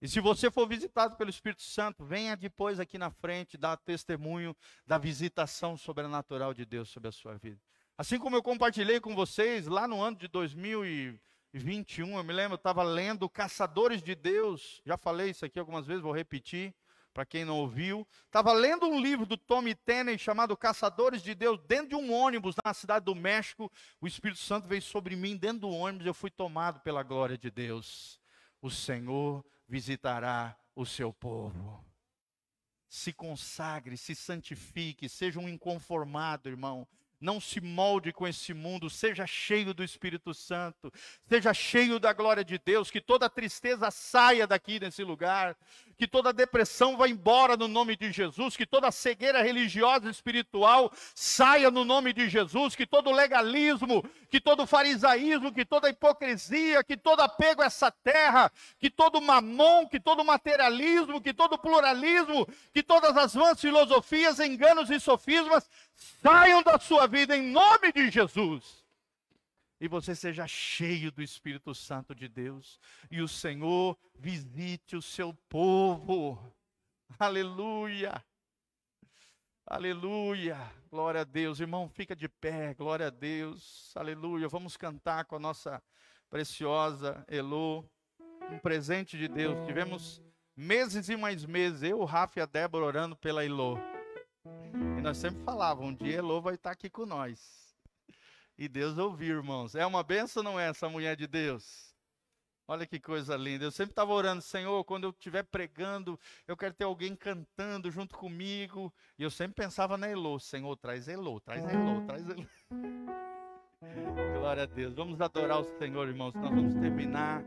[0.00, 4.56] E se você for visitado pelo Espírito Santo, venha depois aqui na frente dar testemunho
[4.86, 7.60] da visitação sobrenatural de Deus sobre a sua vida.
[7.96, 12.58] Assim como eu compartilhei com vocês lá no ano de 2021, eu me lembro, eu
[12.58, 14.80] estava lendo Caçadores de Deus.
[14.86, 16.72] Já falei isso aqui algumas vezes, vou repetir
[17.12, 18.06] para quem não ouviu.
[18.26, 22.54] Estava lendo um livro do Tommy Tenney chamado Caçadores de Deus, dentro de um ônibus
[22.64, 23.68] na cidade do México.
[24.00, 27.50] O Espírito Santo veio sobre mim dentro do ônibus, eu fui tomado pela glória de
[27.50, 28.20] Deus.
[28.62, 31.84] O Senhor visitará o seu povo.
[32.88, 36.88] Se consagre, se santifique, seja um inconformado, irmão.
[37.20, 40.92] Não se molde com esse mundo, seja cheio do Espírito Santo,
[41.28, 45.56] seja cheio da glória de Deus, que toda tristeza saia daqui nesse lugar,
[45.96, 50.92] que toda depressão vá embora no nome de Jesus, que toda cegueira religiosa e espiritual
[51.12, 56.96] saia no nome de Jesus, que todo legalismo, que todo farisaísmo, que toda hipocrisia, que
[56.96, 62.82] todo apego a essa terra, que todo mamon, que todo materialismo, que todo pluralismo, que
[62.82, 65.68] todas as vãs filosofias, enganos e sofismas
[66.22, 68.86] saiam da sua vida em nome de Jesus
[69.80, 72.80] e você seja cheio do Espírito Santo de Deus,
[73.10, 76.38] e o Senhor visite o seu povo.
[77.18, 78.22] Aleluia!
[79.64, 80.58] Aleluia!
[80.90, 81.60] Glória a Deus.
[81.60, 82.72] Irmão, fica de pé.
[82.74, 83.92] Glória a Deus.
[83.94, 84.48] Aleluia.
[84.48, 85.82] Vamos cantar com a nossa
[86.30, 87.84] preciosa Elô.
[88.50, 89.66] Um presente de Deus.
[89.66, 90.22] Tivemos
[90.56, 93.78] meses e mais meses, eu, o Rafa e a Débora orando pela Elô.
[95.08, 97.74] Nós sempre falávamos, um dia Elô vai estar aqui com nós.
[98.58, 99.74] E Deus ouviu, irmãos.
[99.74, 101.94] É uma benção não é essa mulher de Deus?
[102.68, 103.64] Olha que coisa linda.
[103.64, 108.18] Eu sempre estava orando, Senhor, quando eu estiver pregando, eu quero ter alguém cantando junto
[108.18, 108.92] comigo.
[109.18, 110.38] E eu sempre pensava na Elô.
[110.38, 112.44] Senhor, traz Elô, traz Elô, traz Elô.
[114.38, 114.92] Glória a Deus.
[114.92, 116.34] Vamos adorar o Senhor, irmãos.
[116.34, 117.42] Nós vamos terminar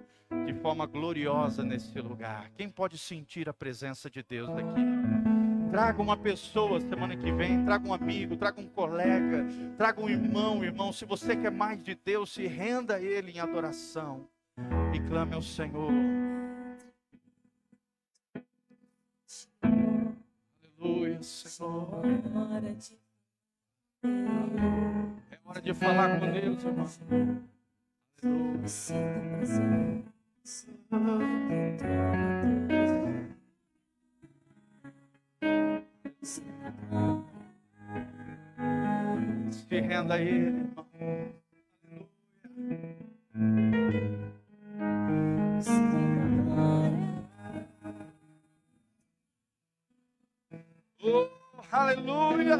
[0.47, 2.49] de forma gloriosa nesse lugar.
[2.55, 5.00] Quem pode sentir a presença de Deus aqui?
[5.71, 9.47] Traga uma pessoa semana que vem, traga um amigo, traga um colega,
[9.77, 10.91] traga um irmão, irmão.
[10.91, 14.27] Se você quer mais de Deus, se renda a Ele em adoração
[14.93, 15.89] e clame ao Senhor.
[20.81, 22.01] Aleluia, Senhor.
[25.31, 26.85] É hora de falar com Deus, irmão.
[30.91, 31.71] Aleluia.
[36.23, 36.43] Se
[39.71, 40.69] renda a Ele,
[51.03, 51.27] Oh,
[51.71, 52.59] aleluia!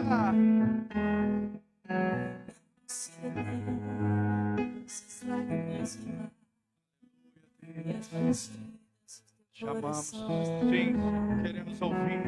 [9.62, 10.95] Chamamos, sim,
[11.43, 12.24] queremos ouvir.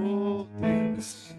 [0.00, 1.34] Oh, Deus.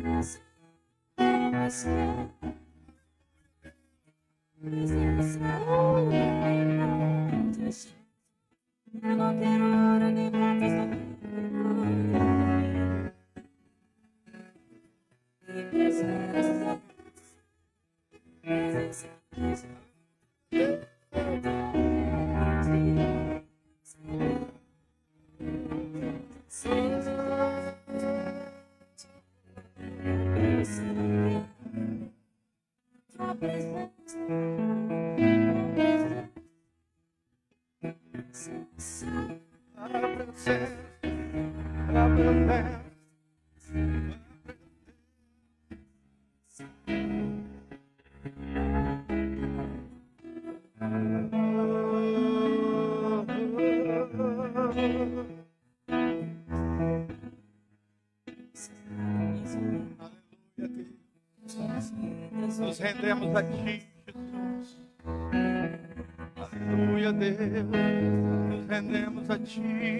[0.00, 0.38] business,
[1.18, 1.84] business,
[4.64, 5.38] business, business,
[8.92, 10.49] business, business,
[62.80, 64.78] rendemos a Ti, Jesus.
[66.36, 67.36] Aleluia, Deus.
[68.48, 69.99] Nos rendemos a Ti.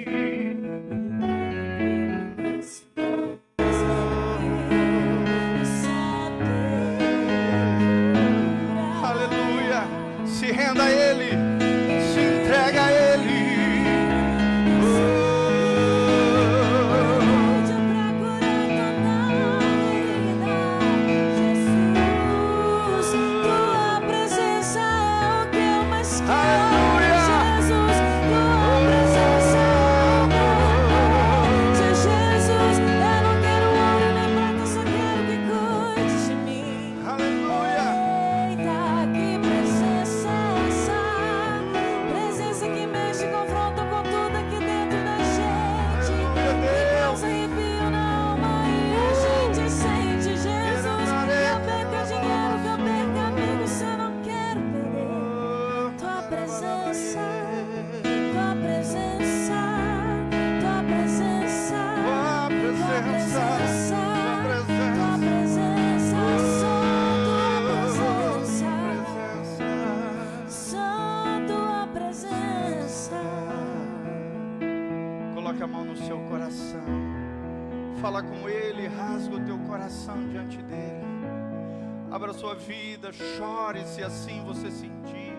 [82.31, 85.37] Abra sua vida, chore se assim você sentir.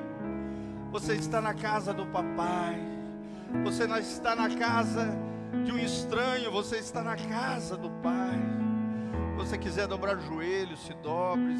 [0.92, 2.82] Você está na casa do papai.
[3.64, 5.08] Você não está na casa
[5.64, 8.38] de um estranho, você está na casa do pai.
[9.30, 11.56] Se você quiser dobrar o joelho, se dobre.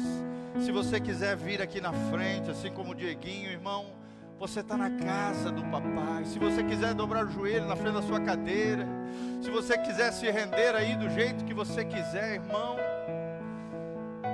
[0.60, 3.86] Se você quiser vir aqui na frente, assim como o Dieguinho, irmão,
[4.38, 6.26] você está na casa do papai.
[6.26, 8.86] Se você quiser dobrar o joelho na frente da sua cadeira,
[9.40, 12.76] se você quiser se render aí do jeito que você quiser, irmão,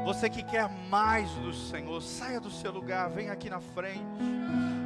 [0.08, 4.00] você que quer mais do Senhor, saia do seu lugar, vem aqui na frente.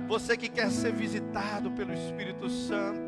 [0.08, 3.00] Você que quer ser visitado pelo Espírito Santo,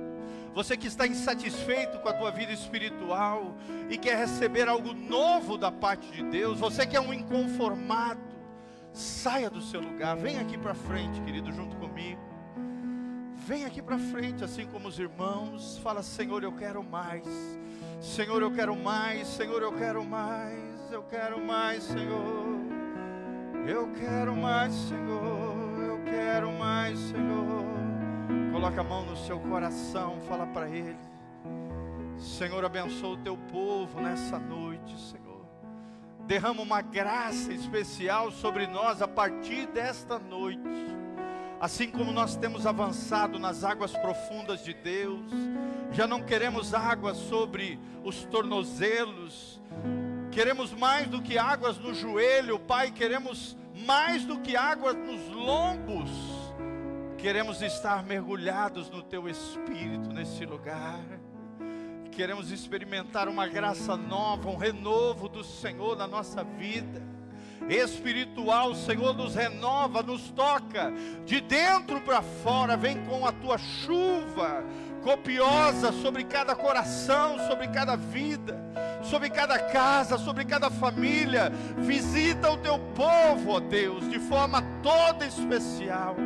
[0.55, 3.57] você que está insatisfeito com a tua vida espiritual
[3.91, 8.21] e quer receber algo novo da parte de Deus, você que é um inconformado,
[8.93, 12.21] saia do seu lugar, vem aqui para frente, querido, junto comigo.
[13.45, 17.27] Vem aqui para frente, assim como os irmãos, fala: Senhor, eu quero mais.
[18.01, 19.27] Senhor, eu quero mais.
[19.27, 20.74] Senhor, eu quero mais.
[20.95, 22.61] Eu quero mais, Senhor.
[23.67, 25.83] Eu quero mais, Senhor.
[25.83, 27.65] Eu quero mais, Senhor.
[28.53, 30.97] Coloca a mão no seu coração, fala para Ele.
[32.17, 35.45] Senhor, abençoa o teu povo nessa noite, Senhor.
[36.29, 40.63] Derrama uma graça especial sobre nós a partir desta noite.
[41.61, 45.29] Assim como nós temos avançado nas águas profundas de Deus,
[45.91, 49.61] já não queremos águas sobre os tornozelos,
[50.35, 53.57] queremos mais do que águas no joelho, Pai, queremos
[53.87, 56.11] mais do que águas nos lombos,
[57.17, 61.05] queremos estar mergulhados no Teu Espírito nesse lugar,
[62.11, 67.15] queremos experimentar uma graça nova, um renovo do Senhor na nossa vida.
[67.69, 70.93] Espiritual, o Senhor nos renova, nos toca
[71.25, 74.63] de dentro para fora, vem com a tua chuva
[75.05, 78.59] copiosa sobre cada coração, sobre cada vida,
[79.03, 81.53] sobre cada casa, sobre cada família.
[81.77, 86.17] Visita o teu povo, ó Deus, de forma toda especial.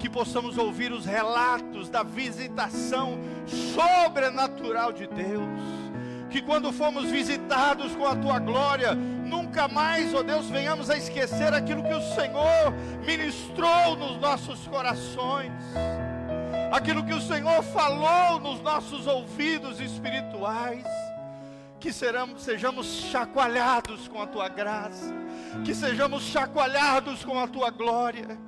[0.00, 5.82] Que possamos ouvir os relatos da visitação sobrenatural de Deus
[6.28, 11.52] que quando fomos visitados com a tua glória, nunca mais, ó Deus, venhamos a esquecer
[11.52, 12.72] aquilo que o Senhor
[13.04, 15.52] ministrou nos nossos corações,
[16.72, 20.84] aquilo que o Senhor falou nos nossos ouvidos espirituais,
[21.78, 25.14] que seramos, sejamos chacoalhados com a tua graça,
[25.64, 28.38] que sejamos chacoalhados com a tua glória,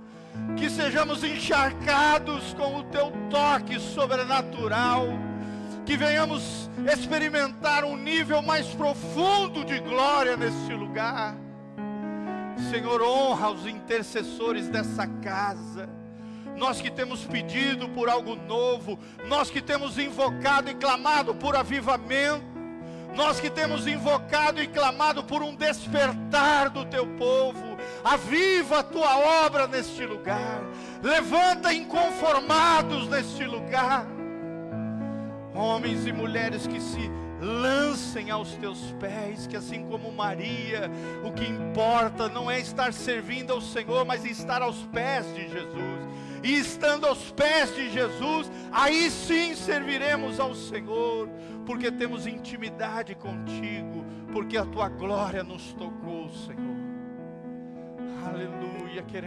[0.57, 5.07] que sejamos encharcados com o teu toque sobrenatural
[5.85, 11.37] que venhamos experimentar um nível mais profundo de glória neste lugar.
[12.71, 15.89] Senhor, honra os intercessores dessa casa.
[16.57, 22.45] Nós que temos pedido por algo novo, nós que temos invocado e clamado por avivamento,
[23.15, 29.17] nós que temos invocado e clamado por um despertar do teu povo, aviva a tua
[29.47, 30.63] obra neste lugar,
[31.03, 34.07] levanta inconformados neste lugar
[35.55, 37.09] Homens e mulheres que se
[37.41, 40.91] lancem aos teus pés, que assim como Maria,
[41.25, 46.04] o que importa não é estar servindo ao Senhor, mas estar aos pés de Jesus.
[46.45, 51.27] E estando aos pés de Jesus, aí sim serviremos ao Senhor,
[51.65, 56.77] porque temos intimidade contigo, porque a tua glória nos tocou, Senhor.
[58.27, 59.25] Aleluia, queremos